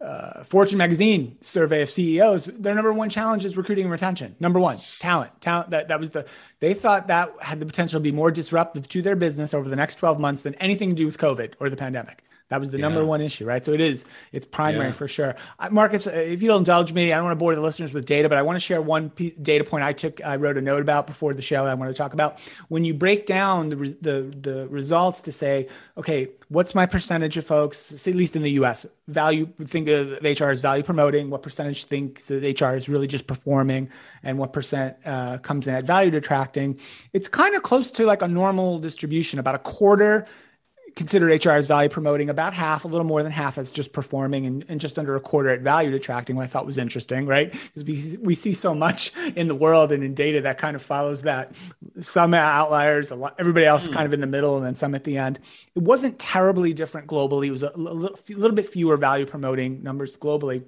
[0.00, 2.46] uh, Fortune magazine survey of CEOs.
[2.46, 4.34] Their number one challenge is recruiting and retention.
[4.40, 5.40] Number one, talent.
[5.40, 5.70] Talent.
[5.70, 6.26] That that was the.
[6.60, 9.76] They thought that had the potential to be more disruptive to their business over the
[9.76, 12.24] next twelve months than anything to do with COVID or the pandemic.
[12.50, 12.82] That was the yeah.
[12.82, 13.64] number one issue, right?
[13.64, 14.92] So it is, it's primary yeah.
[14.92, 15.36] for sure.
[15.70, 18.28] Marcus, uh, if you'll indulge me, I don't want to bore the listeners with data,
[18.28, 21.06] but I want to share one data point I took, I wrote a note about
[21.06, 22.40] before the show I want to talk about.
[22.66, 27.46] When you break down the, the, the results to say, okay, what's my percentage of
[27.46, 31.84] folks, at least in the US, value, think of HR as value promoting, what percentage
[31.84, 33.88] thinks that HR is really just performing,
[34.24, 36.80] and what percent uh, comes in at value detracting,
[37.12, 40.26] it's kind of close to like a normal distribution, about a quarter
[40.96, 44.46] consider HR as value promoting, about half, a little more than half as just performing,
[44.46, 47.52] and, and just under a quarter at value detracting, what I thought was interesting, right?
[47.52, 50.82] Because we, we see so much in the world and in data that kind of
[50.82, 51.52] follows that.
[52.00, 53.92] Some outliers, a lot, everybody else mm.
[53.92, 55.38] kind of in the middle, and then some at the end.
[55.74, 57.46] It wasn't terribly different globally.
[57.46, 60.64] It was a, a little, a little bit fewer value promoting numbers globally.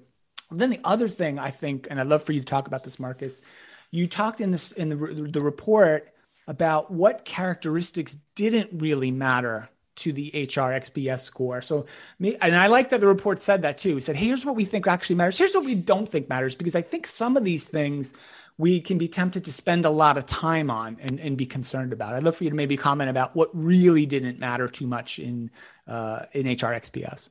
[0.50, 2.98] Then the other thing I think, and I'd love for you to talk about this,
[2.98, 3.42] Marcus,
[3.90, 6.12] you talked in this in the, the report
[6.46, 11.60] about what characteristics didn't really matter to the HR XPS score.
[11.60, 11.86] So,
[12.20, 13.98] and I like that the report said that too.
[13.98, 15.38] It said, here's what we think actually matters.
[15.38, 18.14] Here's what we don't think matters, because I think some of these things
[18.58, 21.92] we can be tempted to spend a lot of time on and, and be concerned
[21.92, 22.14] about.
[22.14, 25.50] I'd love for you to maybe comment about what really didn't matter too much in
[25.86, 27.28] uh, in HR XPS.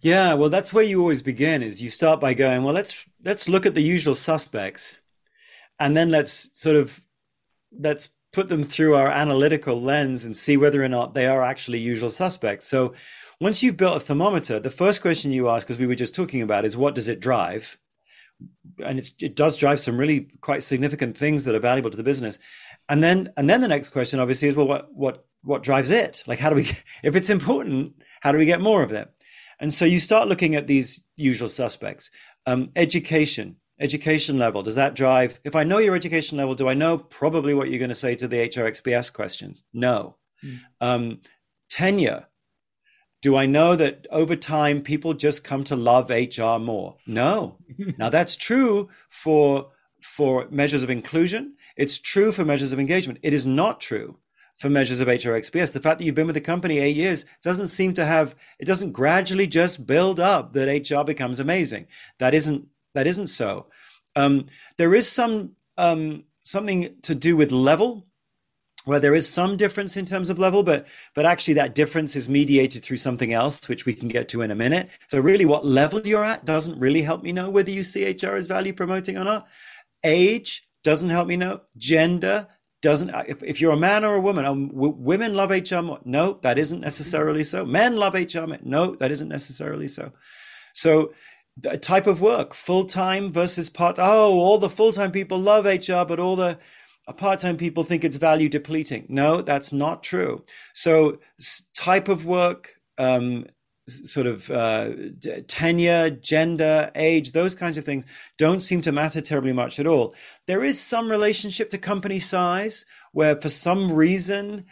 [0.00, 1.62] Yeah, well, that's where you always begin.
[1.62, 5.00] Is you start by going, well, let's let's look at the usual suspects,
[5.78, 7.00] and then let's sort of
[7.78, 11.78] let's put them through our analytical lens and see whether or not they are actually
[11.78, 12.66] usual suspects.
[12.68, 12.94] So
[13.40, 16.42] once you've built a thermometer, the first question you ask, as we were just talking
[16.42, 17.78] about, is what does it drive?
[18.84, 22.38] And it does drive some really quite significant things that are valuable to the business.
[22.88, 26.24] And then, and then the next question, obviously, is well, what what what drives it?
[26.26, 26.68] Like, how do we?
[27.02, 29.08] If it's important, how do we get more of it?
[29.60, 32.10] And so you start looking at these usual suspects.
[32.46, 34.62] Um, education, education level?
[34.62, 37.78] Does that drive if i know your education level do i know probably what you're
[37.78, 39.64] going to say to the hrxps questions?
[39.72, 40.16] No.
[40.42, 40.60] Mm.
[40.80, 41.20] um,
[41.68, 42.26] tenure.
[43.22, 46.96] Do i know that over time people just come to love hr more?
[47.06, 47.58] No.
[47.98, 49.70] Now that's true for
[50.00, 51.54] for measures of inclusion.
[51.76, 53.20] It's true for measures of engagement.
[53.22, 54.18] It is not true
[54.58, 55.72] for measures of HRXPS.
[55.72, 58.66] The fact that you've been with the company eight years doesn't seem to have, it
[58.66, 61.86] doesn't gradually just build up that HR becomes amazing.
[62.18, 63.66] That isn't that isn't so.
[64.16, 64.46] Um,
[64.78, 68.06] there is some um, something to do with level,
[68.84, 72.28] where there is some difference in terms of level, but but actually that difference is
[72.28, 74.88] mediated through something else, which we can get to in a minute.
[75.08, 78.36] So really, what level you're at doesn't really help me know whether you see HR
[78.36, 79.48] as value promoting or not.
[80.04, 81.62] Age doesn't help me know.
[81.76, 82.46] Gender
[82.82, 83.10] doesn't.
[83.26, 85.98] If, if you're a man or a woman, um, w- women love HR more.
[86.04, 87.64] No, that isn't necessarily so.
[87.64, 88.58] Men love HR more.
[88.62, 90.12] No, that isn't necessarily so.
[90.74, 91.14] So
[91.80, 96.34] type of work full-time versus part oh all the full-time people love hr but all
[96.34, 96.58] the
[97.06, 99.06] uh, part-time people think it's value depleting.
[99.08, 100.44] No that's not true.
[100.72, 101.18] So
[101.74, 103.46] type of work um,
[103.86, 104.90] sort of uh,
[105.46, 108.06] tenure gender age those kinds of things
[108.38, 110.14] don't seem to matter terribly much at all.
[110.46, 114.64] There is some relationship to company size where for some reason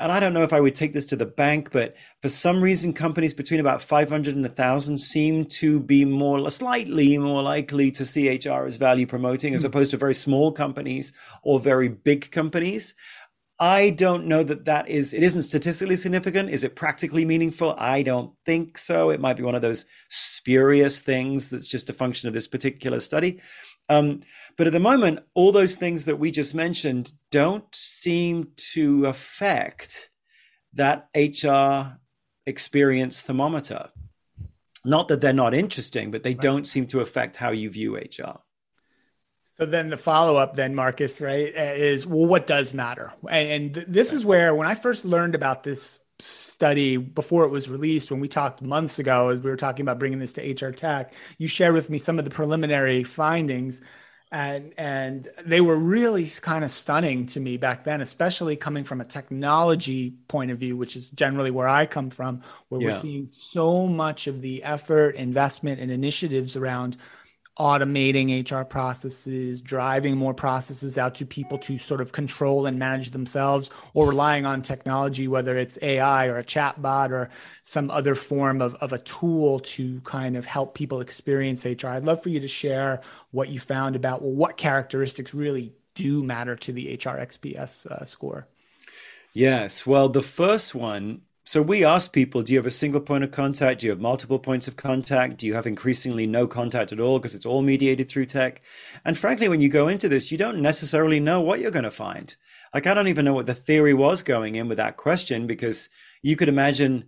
[0.00, 2.62] and I don't know if I would take this to the bank, but for some
[2.62, 8.06] reason, companies between about 500 and 1,000 seem to be more, slightly more likely to
[8.06, 9.66] see HR as value promoting as hmm.
[9.66, 12.94] opposed to very small companies or very big companies.
[13.58, 16.48] I don't know that that is, it isn't statistically significant.
[16.48, 17.74] Is it practically meaningful?
[17.76, 19.10] I don't think so.
[19.10, 23.00] It might be one of those spurious things that's just a function of this particular
[23.00, 23.38] study.
[23.90, 24.20] Um,
[24.56, 30.10] but at the moment, all those things that we just mentioned don't seem to affect
[30.74, 31.98] that HR
[32.46, 33.90] experience thermometer.
[34.84, 36.40] Not that they're not interesting, but they right.
[36.40, 38.40] don't seem to affect how you view HR.
[39.56, 43.12] So then the follow up, then Marcus, right, is well, what does matter?
[43.28, 48.10] And, this is where when I first learned about this study before it was released,
[48.10, 51.12] when we talked months ago, as we were talking about bringing this to HR Tech,
[51.38, 53.80] you shared with me some of the preliminary findings.
[54.32, 59.00] And, and they were really kind of stunning to me back then, especially coming from
[59.00, 62.88] a technology point of view, which is generally where I come from, where yeah.
[62.88, 66.96] we're seeing so much of the effort, investment, and initiatives around
[67.60, 73.10] automating HR processes, driving more processes out to people to sort of control and manage
[73.10, 77.28] themselves, or relying on technology, whether it's AI or a chatbot or
[77.62, 81.88] some other form of, of a tool to kind of help people experience HR.
[81.88, 86.22] I'd love for you to share what you found about well, what characteristics really do
[86.22, 88.48] matter to the HR XPS uh, score.
[89.34, 89.86] Yes.
[89.86, 91.20] Well, the first one
[91.50, 93.80] so we ask people, do you have a single point of contact?
[93.80, 95.38] Do you have multiple points of contact?
[95.38, 98.62] Do you have increasingly no contact at all because it's all mediated through tech?
[99.04, 101.90] And frankly, when you go into this, you don't necessarily know what you're going to
[101.90, 102.36] find.
[102.72, 105.90] Like, I don't even know what the theory was going in with that question because
[106.22, 107.06] you could imagine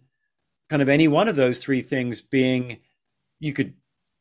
[0.69, 2.81] kind of any one of those three things being,
[3.39, 3.75] you could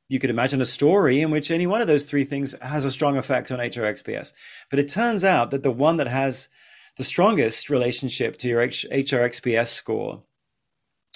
[0.08, 2.92] you could imagine a story in which any one of those three things has a
[2.92, 4.34] strong effect on HRXPS.
[4.70, 6.48] But it turns out that the one that has
[6.98, 10.24] the strongest relationship to your HRXPS score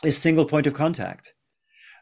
[0.04, 1.34] is single point of contact.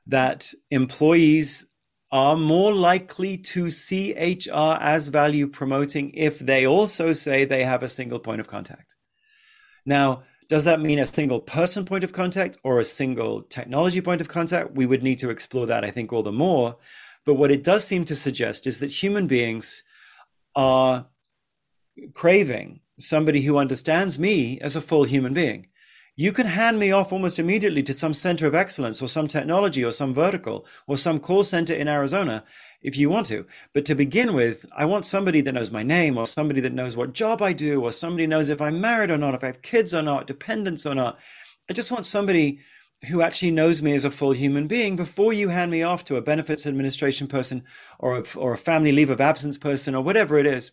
[0.05, 1.65] That employees
[2.11, 7.81] are more likely to see HR as value promoting if they also say they have
[7.81, 8.95] a single point of contact.
[9.85, 14.21] Now, does that mean a single person point of contact or a single technology point
[14.21, 14.75] of contact?
[14.75, 16.77] We would need to explore that, I think, all the more.
[17.25, 19.81] But what it does seem to suggest is that human beings
[20.55, 21.07] are
[22.13, 25.67] craving somebody who understands me as a full human being.
[26.15, 29.83] You can hand me off almost immediately to some center of excellence or some technology
[29.83, 32.43] or some vertical or some call center in Arizona
[32.83, 33.47] if you want to.
[33.73, 36.95] But to begin with, I want somebody that knows my name or somebody that knows
[36.95, 39.63] what job I do or somebody knows if I'm married or not, if I have
[39.63, 41.17] kids or not, dependents or not.
[41.67, 42.59] I just want somebody
[43.07, 46.17] who actually knows me as a full human being before you hand me off to
[46.17, 47.63] a benefits administration person
[47.99, 50.71] or a, or a family leave of absence person or whatever it is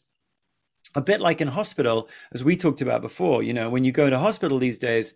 [0.95, 4.11] a bit like in hospital, as we talked about before, you know, when you go
[4.11, 5.15] to hospital these days,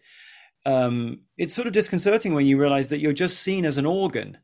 [0.66, 4.38] um, it's sort of disconcerting when you realize that you're just seen as an organ.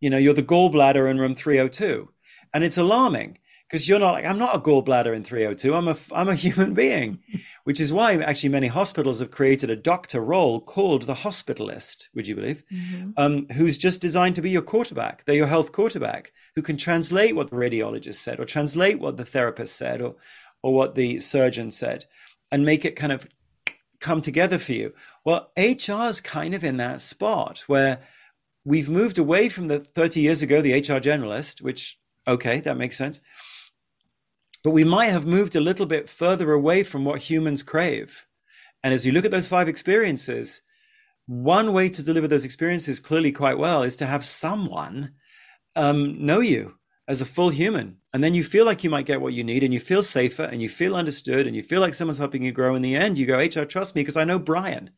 [0.00, 2.08] You know, you're the gallbladder in room 302.
[2.52, 3.38] And it's alarming
[3.68, 5.74] because you're not like, I'm not a gallbladder in 302.
[5.74, 7.18] I'm a, I'm a human being,
[7.64, 12.28] which is why actually many hospitals have created a doctor role called the hospitalist, would
[12.28, 13.10] you believe, mm-hmm.
[13.16, 15.24] um, who's just designed to be your quarterback.
[15.24, 19.24] They're your health quarterback who can translate what the radiologist said or translate what the
[19.24, 20.16] therapist said or,
[20.66, 22.04] or what the surgeon said
[22.50, 23.24] and make it kind of
[24.00, 24.92] come together for you.
[25.24, 28.00] Well, HR is kind of in that spot where
[28.64, 32.96] we've moved away from the 30 years ago, the HR generalist, which, okay, that makes
[32.96, 33.20] sense.
[34.64, 38.26] But we might have moved a little bit further away from what humans crave.
[38.82, 40.62] And as you look at those five experiences,
[41.26, 45.12] one way to deliver those experiences clearly quite well is to have someone
[45.76, 46.75] um, know you
[47.08, 47.98] as a full human.
[48.12, 50.42] And then you feel like you might get what you need and you feel safer
[50.42, 52.74] and you feel understood and you feel like someone's helping you grow.
[52.74, 54.90] In the end, you go, HR, trust me because I know Brian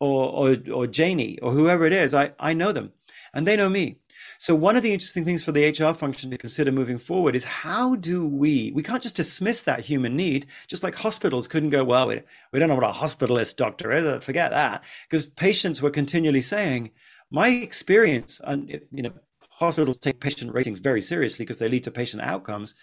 [0.00, 2.14] or, or, or Janie or whoever it is.
[2.14, 2.92] I, I know them
[3.32, 3.98] and they know me.
[4.38, 7.44] So one of the interesting things for the HR function to consider moving forward is
[7.44, 11.84] how do we, we can't just dismiss that human need, just like hospitals couldn't go,
[11.84, 12.20] well, we,
[12.52, 14.84] we don't know what a hospitalist doctor is, uh, forget that.
[15.08, 16.90] Because patients were continually saying,
[17.30, 19.12] my experience, and you know,
[19.58, 22.74] hospitals take patient ratings very seriously because they lead to patient outcomes.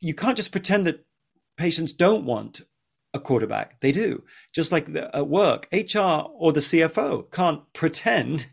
[0.00, 1.04] You can't just pretend that
[1.56, 2.62] patients don't want
[3.14, 3.80] a quarterback.
[3.80, 4.22] They do.
[4.54, 8.46] Just like the, at work, HR or the CFO can't pretend,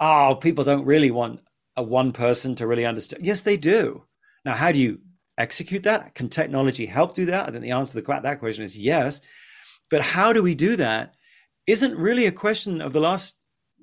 [0.00, 1.40] oh, people don't really want
[1.76, 3.24] a one person to really understand.
[3.24, 4.04] Yes, they do.
[4.44, 5.00] Now, how do you
[5.38, 6.14] execute that?
[6.14, 7.48] Can technology help do that?
[7.48, 9.20] I think the answer to that question is yes.
[9.90, 11.14] But how do we do that?
[11.66, 13.36] Isn't really a question of the last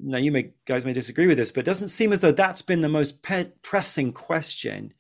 [0.04, 2.62] now you may guys may disagree with this, but it doesn't seem as though that's
[2.62, 4.94] been the most pe- pressing question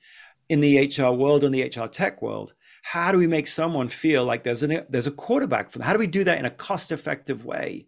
[0.49, 2.53] in the HR world and the HR tech world.
[2.83, 5.85] How do we make someone feel like there's a there's a quarterback for them?
[5.87, 7.87] How do we do that in a cost effective way,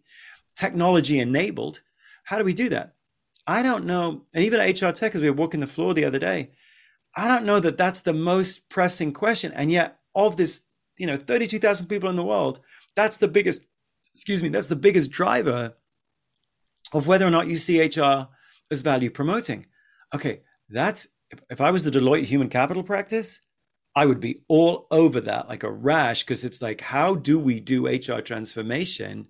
[0.56, 1.80] technology enabled?
[2.24, 2.94] How do we do that?
[3.46, 4.22] I don't know.
[4.32, 6.50] And even at HR Tech, as we were walking the floor the other day,
[7.14, 9.52] I don't know that that's the most pressing question.
[9.52, 10.62] And yet, of this
[10.98, 12.60] you know 32,000 people in the world.
[12.94, 13.62] That's the biggest
[14.12, 15.74] excuse me, that's the biggest driver
[16.94, 18.28] of whether or not you see HR
[18.70, 19.66] as value promoting.
[20.14, 23.40] Okay, that's if, if I was the Deloitte human capital practice,
[23.96, 27.60] I would be all over that like a rash because it's like, how do we
[27.60, 29.28] do HR transformation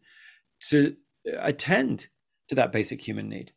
[0.68, 0.96] to
[1.38, 2.09] attend
[2.48, 3.53] to that basic human need?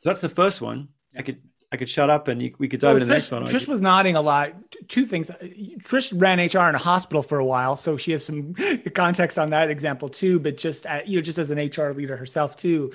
[0.00, 0.88] So that's the first one.
[1.16, 3.14] I could I could shut up and you, we could dive well, into Trish, the
[3.14, 3.46] next one.
[3.46, 4.54] Trish was nodding a lot.
[4.88, 5.30] Two things.
[5.30, 8.54] Trish ran HR in a hospital for a while, so she has some
[8.94, 10.40] context on that example too.
[10.40, 12.92] But just at, you know, just as an HR leader herself too.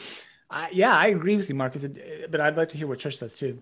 [0.49, 1.85] Uh, yeah, I agree with you, Marcus.
[2.29, 3.61] But I'd like to hear what Trish says too.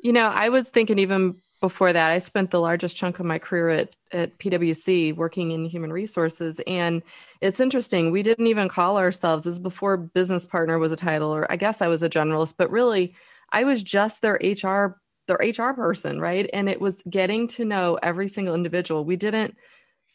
[0.00, 3.38] You know, I was thinking even before that, I spent the largest chunk of my
[3.38, 6.60] career at, at PwC working in human resources.
[6.66, 7.02] And
[7.40, 11.50] it's interesting, we didn't even call ourselves, this before business partner was a title, or
[11.50, 13.14] I guess I was a generalist, but really
[13.54, 16.50] I was just their HR their HR person, right?
[16.52, 19.06] And it was getting to know every single individual.
[19.06, 19.56] We didn't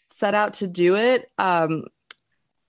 [0.09, 1.85] set out to do it um,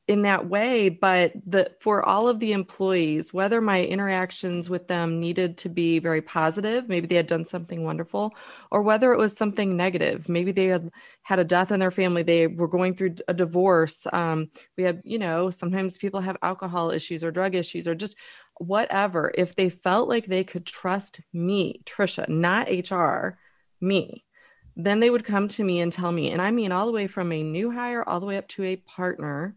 [0.09, 5.20] in that way, but the for all of the employees, whether my interactions with them
[5.20, 8.35] needed to be very positive, maybe they had done something wonderful,
[8.70, 10.90] or whether it was something negative, maybe they had
[11.22, 14.06] had a death in their family, they were going through a divorce.
[14.12, 18.16] Um, we had, you know, sometimes people have alcohol issues or drug issues or just
[18.61, 23.38] whatever, if they felt like they could trust me, Trisha, not HR,
[23.81, 24.25] me,
[24.77, 26.31] then they would come to me and tell me.
[26.31, 28.64] And I mean, all the way from a new hire all the way up to
[28.64, 29.57] a partner.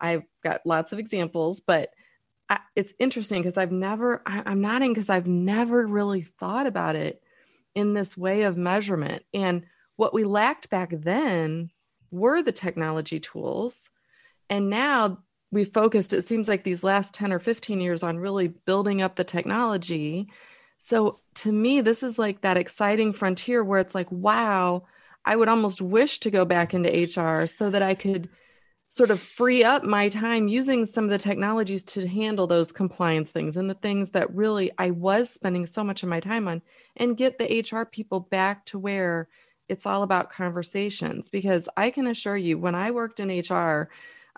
[0.00, 1.90] I've got lots of examples, but
[2.48, 6.94] I, it's interesting because I've never, I, I'm nodding because I've never really thought about
[6.94, 7.22] it
[7.74, 9.24] in this way of measurement.
[9.34, 11.70] And what we lacked back then
[12.12, 13.90] were the technology tools.
[14.48, 18.48] And now we focused it seems like these last 10 or 15 years on really
[18.48, 20.28] building up the technology.
[20.78, 24.84] So to me this is like that exciting frontier where it's like wow
[25.24, 28.28] i would almost wish to go back into hr so that i could
[28.94, 33.32] sort of free up my time using some of the technologies to handle those compliance
[33.32, 36.62] things and the things that really I was spending so much of my time on
[36.96, 39.26] and get the HR people back to where
[39.68, 41.28] it's all about conversations.
[41.28, 43.90] Because I can assure you when I worked in HR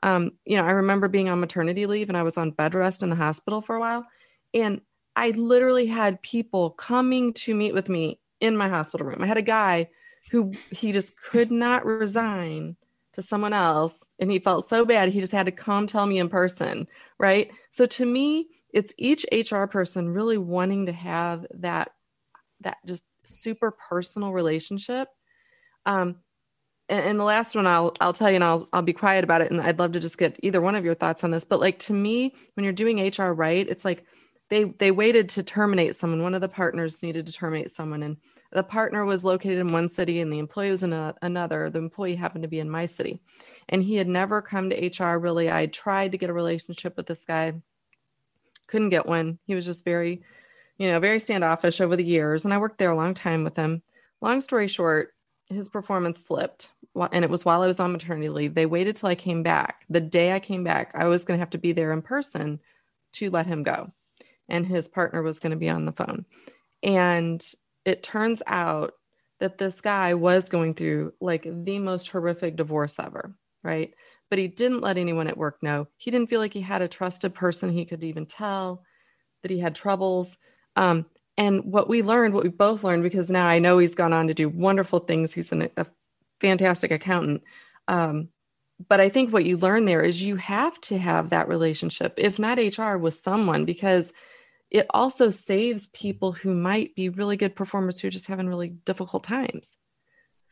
[0.02, 3.02] um, you know, I remember being on maternity leave and I was on bed rest
[3.02, 4.06] in the hospital for a while.
[4.54, 4.80] And
[5.14, 9.22] I literally had people coming to meet with me in my hospital room.
[9.22, 9.88] I had a guy
[10.30, 12.76] who he just could not resign
[13.12, 16.18] to someone else and he felt so bad he just had to come tell me
[16.18, 16.86] in person
[17.18, 21.92] right so to me it's each hr person really wanting to have that
[22.60, 25.08] that just super personal relationship
[25.86, 26.16] um,
[26.88, 29.50] and the last one I'll I'll tell you and I'll I'll be quiet about it
[29.50, 31.78] and I'd love to just get either one of your thoughts on this but like
[31.80, 34.04] to me when you're doing HR right it's like
[34.48, 36.22] they they waited to terminate someone.
[36.22, 38.16] One of the partners needed to terminate someone and
[38.52, 41.68] the partner was located in one city and the employee was in a, another.
[41.68, 43.20] The employee happened to be in my city.
[43.68, 45.50] And he had never come to HR really.
[45.50, 47.54] I tried to get a relationship with this guy.
[48.68, 49.38] Couldn't get one.
[49.46, 50.22] He was just very
[50.78, 53.56] you know very standoffish over the years and I worked there a long time with
[53.56, 53.82] him.
[54.20, 55.12] Long story short
[55.48, 56.70] his performance slipped
[57.12, 58.54] and it was while I was on maternity leave.
[58.54, 59.84] They waited till I came back.
[59.90, 62.60] The day I came back, I was going to have to be there in person
[63.14, 63.92] to let him go.
[64.48, 66.24] And his partner was going to be on the phone.
[66.82, 67.44] And
[67.84, 68.94] it turns out
[69.40, 73.92] that this guy was going through like the most horrific divorce ever, right?
[74.30, 75.88] But he didn't let anyone at work know.
[75.96, 78.82] He didn't feel like he had a trusted person he could even tell
[79.42, 80.38] that he had troubles.
[80.74, 81.06] Um,
[81.38, 84.28] and what we learned, what we both learned, because now I know he's gone on
[84.28, 85.34] to do wonderful things.
[85.34, 85.86] He's an, a
[86.40, 87.42] fantastic accountant.
[87.88, 88.28] Um,
[88.88, 92.38] but I think what you learn there is you have to have that relationship, if
[92.38, 94.12] not HR, with someone, because
[94.70, 98.70] it also saves people who might be really good performers who are just having really
[98.70, 99.76] difficult times.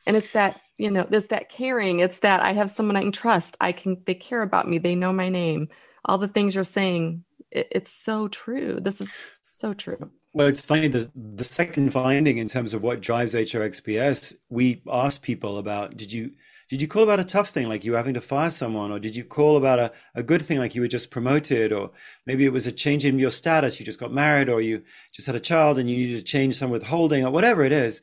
[0.06, 2.00] And it's that, you know, it's that caring.
[2.00, 3.56] It's that I have someone I can trust.
[3.60, 4.78] I can, they care about me.
[4.78, 5.68] They know my name.
[6.04, 8.80] All the things you're saying, it, it's so true.
[8.80, 9.10] This is
[9.46, 10.10] so true.
[10.34, 10.88] Well, it's funny.
[10.88, 16.12] The, the second finding in terms of what drives HRXPS, we asked people about did
[16.12, 16.32] you
[16.68, 18.98] did you call about a tough thing like you were having to fire someone, or
[18.98, 21.92] did you call about a, a good thing like you were just promoted, or
[22.26, 24.82] maybe it was a change in your status, you just got married, or you
[25.12, 28.00] just had a child and you needed to change some withholding, or whatever it is.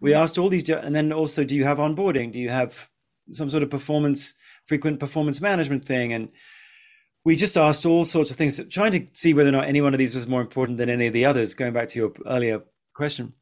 [0.00, 2.30] We asked all these, and then also, do you have onboarding?
[2.30, 2.90] Do you have
[3.32, 4.34] some sort of performance,
[4.66, 6.12] frequent performance management thing?
[6.12, 6.28] And
[7.24, 9.94] we just asked all sorts of things, trying to see whether or not any one
[9.94, 12.62] of these was more important than any of the others, going back to your earlier
[12.94, 13.34] question.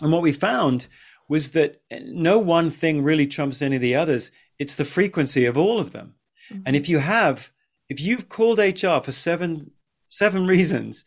[0.00, 0.88] And what we found
[1.28, 4.30] was that no one thing really trumps any of the others.
[4.58, 6.14] It's the frequency of all of them.
[6.50, 6.62] Mm-hmm.
[6.66, 7.52] And if you have,
[7.88, 9.72] if you've called HR for seven,
[10.08, 11.04] seven reasons,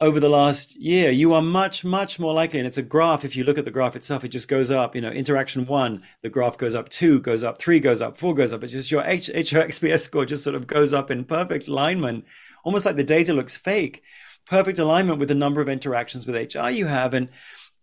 [0.00, 3.24] over the last year, you are much, much more likely, and it's a graph.
[3.24, 4.94] If you look at the graph itself, it just goes up.
[4.94, 8.34] You know, interaction one, the graph goes up, two goes up, three goes up, four
[8.34, 8.62] goes up.
[8.62, 12.26] It's just your H- HRXPS score just sort of goes up in perfect alignment,
[12.62, 14.02] almost like the data looks fake.
[14.46, 17.14] Perfect alignment with the number of interactions with HR you have.
[17.14, 17.30] And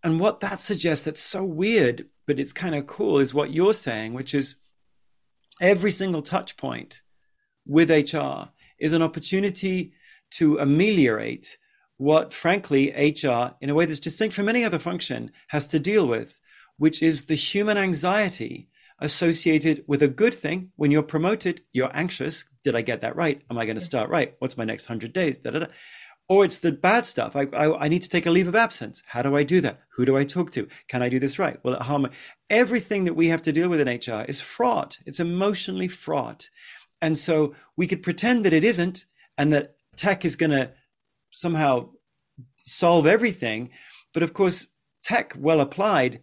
[0.03, 3.73] and what that suggests that's so weird, but it's kind of cool, is what you're
[3.73, 4.57] saying, which is
[5.61, 7.01] every single touch point
[7.65, 9.93] with HR is an opportunity
[10.31, 11.57] to ameliorate
[11.97, 16.07] what, frankly, HR, in a way that's distinct from any other function, has to deal
[16.07, 16.39] with,
[16.77, 18.69] which is the human anxiety
[18.99, 20.71] associated with a good thing.
[20.75, 22.45] When you're promoted, you're anxious.
[22.63, 23.41] Did I get that right?
[23.49, 24.35] Am I going to start right?
[24.39, 25.37] What's my next 100 days?
[25.37, 25.67] Da, da, da.
[26.29, 27.35] Or it's the bad stuff.
[27.35, 29.03] I, I, I, need to take a leave of absence.
[29.07, 29.81] How do I do that?
[29.95, 30.67] Who do I talk to?
[30.87, 31.61] Can I do this right?
[31.65, 32.03] Will it harm?
[32.03, 32.09] Me?
[32.49, 34.99] Everything that we have to deal with in HR is fraught.
[35.05, 36.49] It's emotionally fraught.
[37.01, 39.05] And so we could pretend that it isn't
[39.37, 40.71] and that tech is going to
[41.33, 41.89] somehow
[42.55, 43.69] solve everything.
[44.13, 44.67] But of course,
[45.03, 46.21] tech, well applied,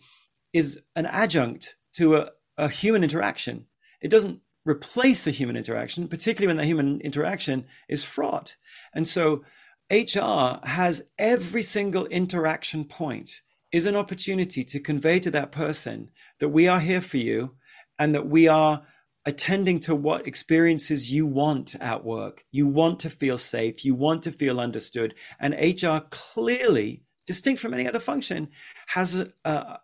[0.52, 3.66] is an adjunct to a, a human interaction.
[4.00, 8.56] It doesn't replace a human interaction, particularly when the human interaction is fraught.
[8.94, 9.44] And so
[9.90, 13.42] HR has every single interaction point
[13.72, 17.56] is an opportunity to convey to that person that we are here for you
[17.98, 18.82] and that we are
[19.26, 22.44] attending to what experiences you want at work.
[22.50, 25.14] You want to feel safe, you want to feel understood.
[25.38, 28.48] And HR clearly, distinct from any other function,
[28.88, 29.78] has a, a,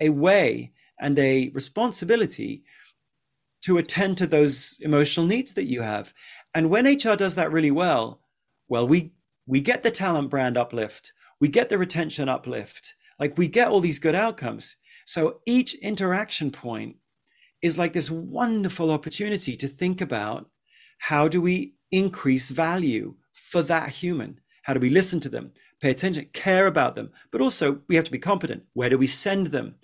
[0.00, 2.64] a way and a responsibility
[3.62, 6.14] to attend to those emotional needs that you have.
[6.54, 8.20] And when HR does that really well,
[8.68, 9.12] well, we
[9.46, 13.80] we get the talent brand uplift, we get the retention uplift, like we get all
[13.80, 14.76] these good outcomes.
[15.04, 16.96] So each interaction point
[17.62, 20.48] is like this wonderful opportunity to think about
[20.98, 24.40] how do we increase value for that human?
[24.62, 27.10] How do we listen to them, pay attention, care about them?
[27.30, 28.64] But also, we have to be competent.
[28.74, 29.76] Where do we send them?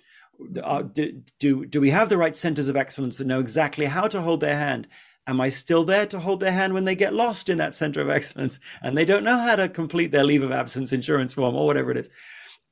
[0.63, 4.07] Uh, do, do, do we have the right centers of excellence that know exactly how
[4.07, 4.87] to hold their hand?
[5.25, 7.99] Am I still there to hold their hand when they get lost in that center
[7.99, 11.55] of excellence and they don't know how to complete their leave of absence insurance form
[11.55, 12.09] or whatever it is?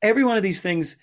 [0.00, 0.96] Every one of these things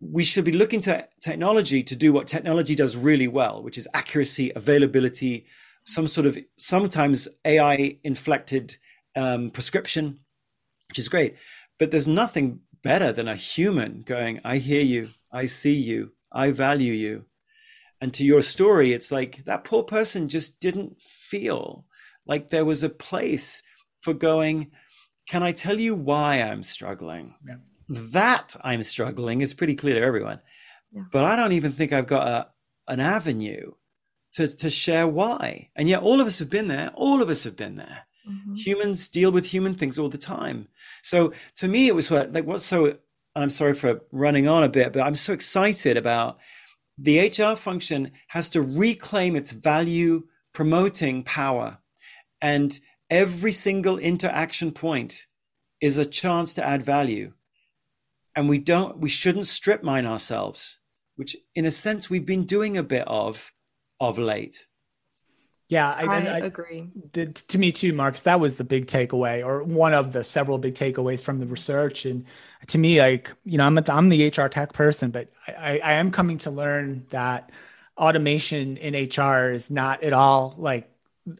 [0.00, 3.88] we should be looking to technology to do what technology does really well, which is
[3.94, 5.46] accuracy, availability,
[5.84, 8.76] some sort of sometimes AI inflected
[9.16, 10.20] um, prescription,
[10.88, 11.36] which is great.
[11.78, 16.50] But there's nothing better than a human going, I hear you, I see you, I
[16.50, 17.24] value you.
[18.00, 21.86] And to your story, it's like that poor person just didn't feel
[22.26, 23.62] like there was a place
[24.02, 24.70] for going,
[25.26, 27.34] Can I tell you why I'm struggling?
[27.46, 27.56] Yeah
[27.88, 30.40] that I'm struggling is pretty clear to everyone.
[30.92, 31.02] Yeah.
[31.12, 33.72] But I don't even think I've got a, an avenue
[34.34, 35.70] to, to share why.
[35.76, 36.90] And yet, all of us have been there.
[36.94, 38.06] All of us have been there.
[38.28, 38.54] Mm-hmm.
[38.54, 40.68] Humans deal with human things all the time.
[41.02, 42.98] So to me, it was what, like what's so.
[43.36, 46.38] I'm sorry for running on a bit, but I'm so excited about
[46.96, 51.78] the HR function has to reclaim its value promoting power.
[52.40, 52.78] And
[53.10, 55.26] every single interaction point
[55.80, 57.32] is a chance to add value
[58.36, 60.78] and we don't we shouldn't strip mine ourselves
[61.16, 63.52] which in a sense we've been doing a bit of
[64.00, 64.66] of late.
[65.68, 66.90] Yeah i, I, I agree.
[67.12, 70.58] the, to me too marcus that was the big takeaway or one of the several
[70.58, 72.04] big takeaways from the research.
[72.04, 72.26] And
[72.66, 75.92] to me like you know i'm, a, I'm the hr tech person but I, I
[75.94, 77.50] am coming to learn that
[77.96, 80.90] automation in hr is not at all like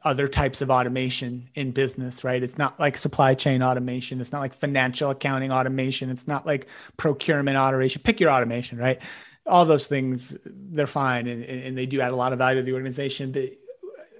[0.02, 2.42] other types of automation in business, right?
[2.42, 4.20] It's not like supply chain automation.
[4.20, 6.10] It's not like financial accounting automation.
[6.10, 6.66] It's not like
[6.96, 8.02] procurement automation.
[8.02, 9.00] Pick your automation, right?
[9.46, 12.64] All those things, they're fine and, and they do add a lot of value to
[12.64, 13.32] the organization.
[13.32, 13.52] But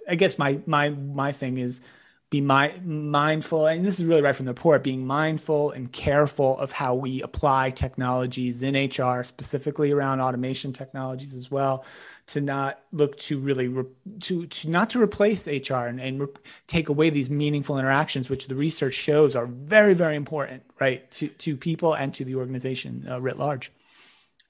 [0.06, 1.80] I guess my my my thing is
[2.28, 6.58] be my, mindful, and this is really right from the report, being mindful and careful
[6.58, 11.84] of how we apply technologies in HR, specifically around automation technologies as well
[12.26, 13.84] to not look to really re-
[14.20, 16.26] to to not to replace HR and, and re-
[16.66, 21.28] take away these meaningful interactions, which the research shows are very very important, right, to
[21.28, 23.70] to people and to the organization uh, writ large.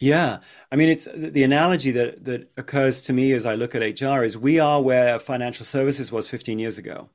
[0.01, 0.39] Yeah,
[0.73, 4.23] I mean, it's the analogy that that occurs to me as I look at HR
[4.23, 7.09] is we are where financial services was 15 years ago.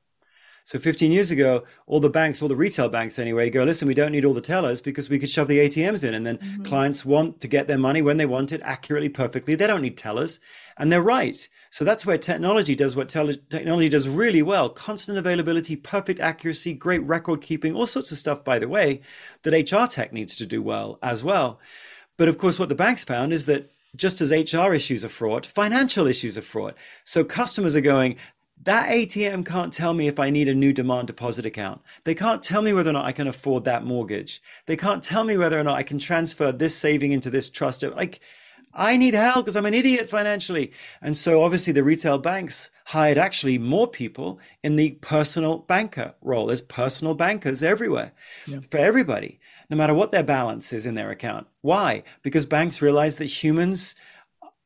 [0.70, 3.94] So 15 years ago, all the banks, all the retail banks anyway, go, listen, we
[3.94, 6.14] don't need all the tellers because we could shove the ATMs in.
[6.14, 6.62] And then mm-hmm.
[6.62, 9.56] clients want to get their money when they want it accurately, perfectly.
[9.56, 10.38] They don't need tellers.
[10.76, 11.48] And they're right.
[11.70, 16.72] So that's where technology does what tele- technology does really well constant availability, perfect accuracy,
[16.72, 19.00] great record keeping, all sorts of stuff, by the way,
[19.42, 21.58] that HR tech needs to do well as well.
[22.16, 25.46] But of course, what the banks found is that just as HR issues are fraught,
[25.46, 26.76] financial issues are fraught.
[27.02, 28.18] So customers are going,
[28.64, 31.80] that ATM can't tell me if I need a new demand deposit account.
[32.04, 34.42] They can't tell me whether or not I can afford that mortgage.
[34.66, 37.82] They can't tell me whether or not I can transfer this saving into this trust.
[37.82, 38.20] Like,
[38.74, 40.72] I need help because I'm an idiot financially.
[41.02, 46.46] And so obviously the retail banks hired actually more people in the personal banker role.
[46.46, 48.12] There's personal bankers everywhere
[48.46, 48.60] yeah.
[48.70, 49.40] for everybody,
[49.70, 51.46] no matter what their balance is in their account.
[51.62, 52.04] Why?
[52.22, 53.96] Because banks realize that humans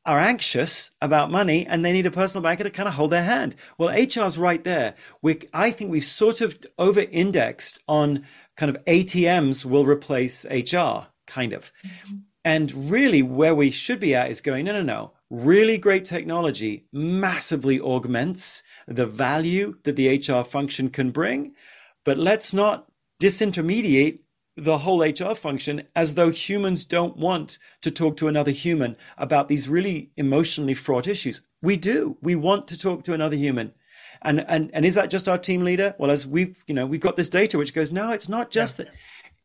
[0.05, 3.23] are anxious about money and they need a personal banker to kind of hold their
[3.23, 3.55] hand.
[3.77, 4.95] Well, HR's right there.
[5.21, 8.25] We, I think we've sort of over indexed on
[8.55, 11.71] kind of ATMs will replace HR, kind of.
[11.85, 12.15] Mm-hmm.
[12.43, 15.11] And really, where we should be at is going, no, no, no.
[15.31, 21.55] Really great technology massively augments the value that the HR function can bring.
[22.03, 22.87] But let's not
[23.19, 24.19] disintermediate
[24.57, 29.49] the whole HR function as though humans don't want to talk to another human about
[29.49, 31.41] these really emotionally fraught issues.
[31.61, 32.17] We do.
[32.21, 33.73] We want to talk to another human.
[34.21, 35.93] And and and is that just our team leader?
[35.99, 38.79] Well, as we've you know we've got this data which goes, no, it's not just
[38.79, 38.85] yeah.
[38.85, 38.93] that.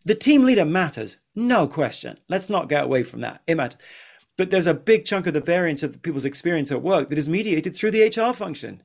[0.05, 2.19] The team leader matters, no question.
[2.29, 3.43] Let's not get away from that.
[3.47, 3.81] It matters.
[4.39, 7.29] But there's a big chunk of the variance of people's experience at work that is
[7.29, 8.83] mediated through the HR function.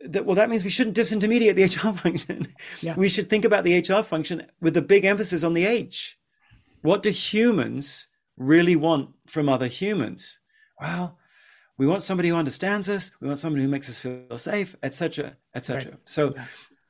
[0.00, 2.48] That, well, that means we shouldn't disintermediate the HR function.
[2.80, 2.94] Yeah.
[2.96, 6.18] We should think about the HR function with a big emphasis on the H.
[6.82, 10.40] What do humans really want from other humans?
[10.80, 11.18] Well,
[11.76, 13.10] we want somebody who understands us.
[13.20, 15.90] We want somebody who makes us feel safe, etc., etc.
[15.92, 16.00] Right.
[16.04, 16.44] So yeah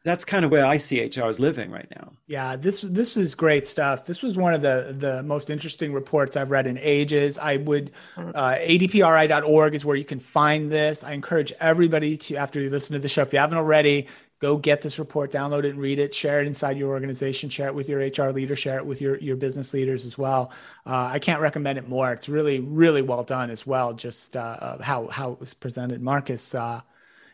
[0.04, 2.12] that's kind of where I see HR is living right now.
[2.26, 4.04] Yeah, this this is great stuff.
[4.04, 7.36] This was one of the the most interesting reports I've read in ages.
[7.38, 11.02] I would uh, adpri.org is where you can find this.
[11.02, 14.06] I encourage everybody to after you listen to the show, if you haven't already,
[14.38, 16.14] go get this report, download it, and read it.
[16.14, 17.50] Share it inside your organization.
[17.50, 18.54] Share it with your HR leader.
[18.54, 20.52] Share it with your your business leaders as well.
[20.86, 22.12] Uh, I can't recommend it more.
[22.12, 23.94] It's really really well done as well.
[23.94, 26.54] Just uh, how how it was presented, Marcus.
[26.54, 26.82] Uh,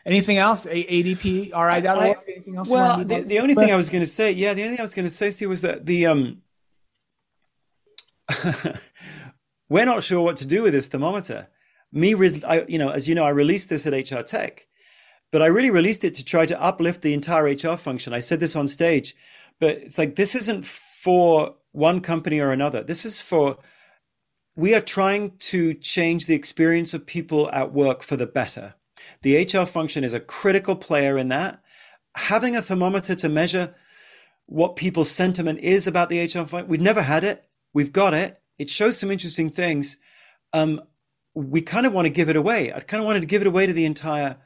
[0.05, 0.65] Anything else?
[0.65, 2.17] ADPRI.org?
[2.27, 2.69] Anything else?
[2.69, 4.83] Well, the, the only thing I was going to say, yeah, the only thing I
[4.83, 6.41] was going to say, Steve, was that the um,
[9.69, 11.47] we're not sure what to do with this thermometer.
[11.91, 14.67] Me, I, you know, as you know, I released this at HR Tech,
[15.31, 18.13] but I really released it to try to uplift the entire HR function.
[18.13, 19.15] I said this on stage,
[19.59, 22.83] but it's like this isn't for one company or another.
[22.83, 23.57] This is for
[24.55, 28.75] we are trying to change the experience of people at work for the better.
[29.21, 31.61] The HR function is a critical player in that.
[32.15, 33.75] Having a thermometer to measure
[34.45, 37.45] what people's sentiment is about the HR function, we've never had it.
[37.73, 38.41] We've got it.
[38.57, 39.97] It shows some interesting things.
[40.53, 40.81] Um,
[41.33, 42.71] we kind of want to give it away.
[42.71, 44.37] I kind of wanted to give it away to the entire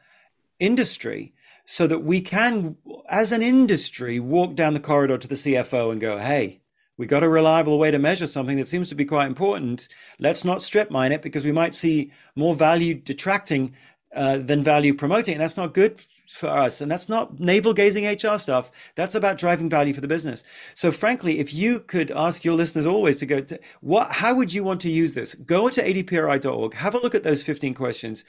[0.60, 1.34] industry
[1.66, 2.76] so that we can,
[3.07, 6.62] as an industry, walk down the corridor to the CFO and go, hey,
[6.97, 9.88] we got a reliable way to measure something that seems to be quite important.
[10.18, 13.74] Let's not strip mine it because we might see more value detracting
[14.16, 15.36] uh, than value promoting.
[15.36, 15.99] And that's not good
[16.30, 16.80] for us.
[16.82, 18.72] And that's not navel gazing HR stuff.
[18.95, 20.43] That's about driving value for the business.
[20.76, 24.53] So frankly, if you could ask your listeners always to go to what, how would
[24.53, 25.34] you want to use this?
[25.36, 28.24] Go to adpri.org, have a look at those 15 questions.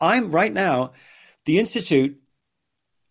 [0.00, 0.92] I'm right now,
[1.44, 2.20] the Institute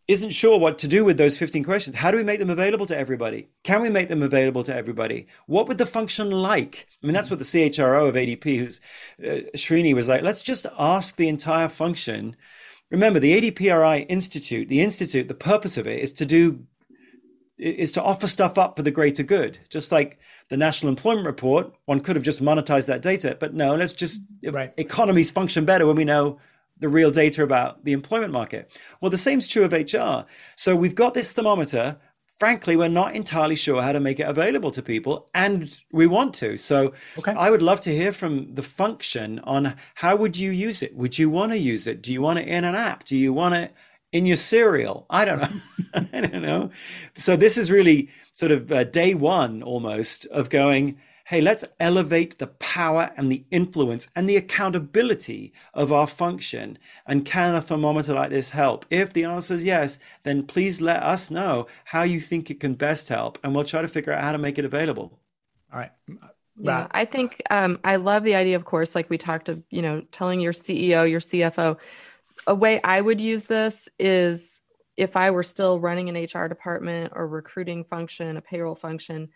[0.07, 1.95] isn't sure what to do with those 15 questions.
[1.95, 3.47] How do we make them available to everybody?
[3.63, 5.27] Can we make them available to everybody?
[5.45, 6.87] What would the function like?
[7.01, 8.81] I mean, that's what the CHRO of ADP, who's
[9.23, 12.35] uh, Srini, was like, let's just ask the entire function.
[12.91, 16.65] Remember, the ADPRI Institute, the Institute, the purpose of it is to do,
[17.57, 19.57] is to offer stuff up for the greater good.
[19.69, 23.75] Just like the National Employment Report, one could have just monetized that data, but no,
[23.75, 24.19] let's just,
[24.51, 24.73] right.
[24.75, 26.39] economies function better when we know
[26.79, 28.71] the real data about the employment market.
[29.01, 30.25] Well, the same is true of HR.
[30.55, 31.97] So we've got this thermometer.
[32.39, 36.33] Frankly, we're not entirely sure how to make it available to people, and we want
[36.35, 36.57] to.
[36.57, 37.31] So okay.
[37.31, 40.95] I would love to hear from the function on how would you use it?
[40.95, 42.01] Would you want to use it?
[42.01, 43.05] Do you want it in an app?
[43.05, 43.73] Do you want it
[44.11, 45.05] in your cereal?
[45.09, 45.61] I don't know.
[46.13, 46.71] I don't know.
[47.15, 50.97] So this is really sort of uh, day one almost of going–
[51.33, 56.77] hey, let's elevate the power and the influence and the accountability of our function.
[57.07, 58.85] And can a thermometer like this help?
[58.91, 62.75] If the answer is yes, then please let us know how you think it can
[62.75, 65.19] best help, and we'll try to figure out how to make it available.
[65.73, 65.89] All right.
[66.55, 69.81] Yeah, I think um, I love the idea, of course, like we talked of, you
[69.81, 71.79] know, telling your CEO, your CFO.
[72.45, 74.61] A way I would use this is
[74.97, 79.29] if I were still running an HR department or recruiting function, a payroll function,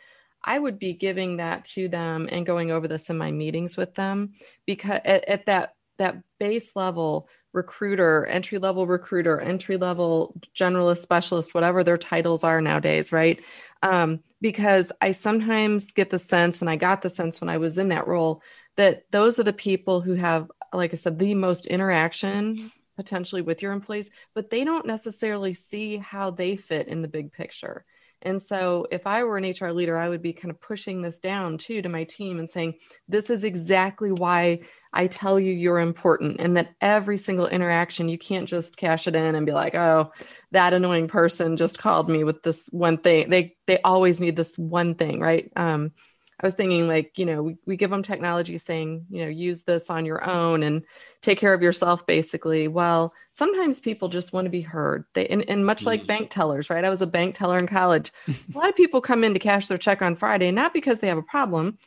[0.44, 3.96] I would be giving that to them and going over this in my meetings with
[3.96, 4.34] them
[4.66, 11.54] because at, at that that base level recruiter, entry level recruiter, entry level generalist specialist,
[11.54, 13.44] whatever their titles are nowadays, right?
[13.82, 17.78] Um, because I sometimes get the sense, and I got the sense when I was
[17.78, 18.42] in that role,
[18.76, 23.62] that those are the people who have, like I said, the most interaction potentially with
[23.62, 27.86] your employees, but they don't necessarily see how they fit in the big picture.
[28.22, 31.20] And so, if I were an HR leader, I would be kind of pushing this
[31.20, 32.76] down too to my team and saying,
[33.08, 34.62] This is exactly why
[34.94, 36.40] I tell you you're important.
[36.40, 40.12] And that every single interaction, you can't just cash it in and be like, Oh,
[40.52, 43.30] that annoying person just called me with this one thing.
[43.30, 45.52] They, they always need this one thing, right?
[45.56, 45.92] Um,
[46.40, 49.64] I was thinking like, you know, we, we give them technology saying, you know, use
[49.64, 50.84] this on your own and
[51.22, 52.68] take care of yourself basically.
[52.68, 55.06] Well, sometimes people just want to be heard.
[55.16, 56.08] They and, and much like mm.
[56.08, 56.86] bank tellers, right?
[56.86, 58.12] I was a bank teller in college.
[58.28, 61.08] a lot of people come in to cash their check on Friday, not because they
[61.08, 61.80] have a problem.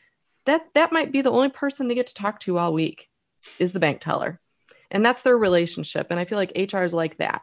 [0.47, 3.09] That that might be the only person they get to talk to all week
[3.61, 4.41] is the bank teller.
[4.91, 6.09] And that's their relationship.
[6.11, 7.43] And I feel like HR is like that.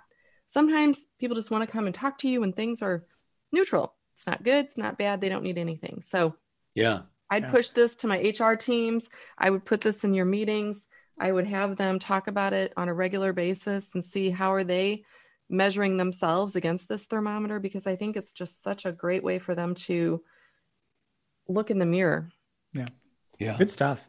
[0.49, 3.05] Sometimes people just want to come and talk to you when things are
[3.53, 3.93] neutral.
[4.14, 6.01] It's not good, it's not bad, they don't need anything.
[6.01, 6.36] So
[6.78, 7.01] yeah.
[7.30, 7.51] I'd yeah.
[7.51, 9.09] push this to my HR teams.
[9.38, 10.88] I would put this in your meetings.
[11.19, 14.63] I would have them talk about it on a regular basis and see how are
[14.63, 15.03] they
[15.49, 19.55] measuring themselves against this thermometer because I think it's just such a great way for
[19.55, 20.21] them to
[21.47, 22.30] look in the mirror.
[22.73, 22.88] Yeah.
[23.39, 23.57] Yeah.
[23.57, 24.07] Good stuff.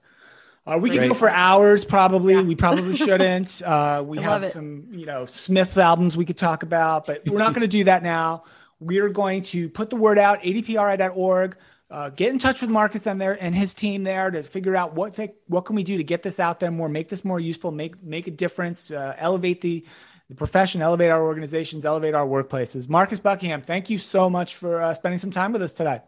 [0.67, 0.99] Uh, we Great.
[0.99, 2.35] can go for hours, probably.
[2.35, 2.43] Yeah.
[2.43, 3.63] We probably shouldn't.
[3.63, 7.55] Uh, we have some, you know, Smith's albums we could talk about, but we're not
[7.55, 8.45] going to do that now.
[8.79, 11.57] We're going to put the word out, adpri.org.
[11.91, 14.95] Uh, get in touch with Marcus and there and his team there to figure out
[14.95, 17.41] what they, what can we do to get this out there more, make this more
[17.41, 19.87] useful, make make a difference, uh, elevate the
[20.29, 22.89] the profession, elevate our organizations, elevate our workplaces.
[22.89, 26.03] Marcus Buckingham, thank you so much for uh, spending some time with us today.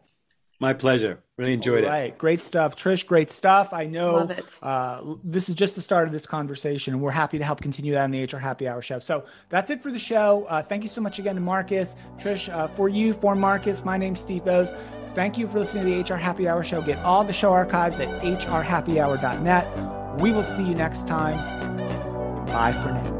[0.60, 1.22] My pleasure.
[1.38, 2.12] Really enjoyed All right.
[2.12, 2.18] it.
[2.18, 2.76] Great stuff.
[2.76, 3.72] Trish, great stuff.
[3.72, 4.28] I know
[4.62, 7.92] uh, this is just the start of this conversation, and we're happy to help continue
[7.92, 8.98] that on the HR Happy Hour show.
[8.98, 10.44] So that's it for the show.
[10.50, 11.96] Uh, thank you so much again to Marcus.
[12.18, 14.76] Trish, uh, for you, for Marcus, my name's Steve Boese.
[15.14, 16.82] Thank you for listening to the HR Happy Hour show.
[16.82, 20.20] Get all the show archives at hrhappyhour.net.
[20.20, 21.38] We will see you next time.
[22.46, 23.19] Bye for now.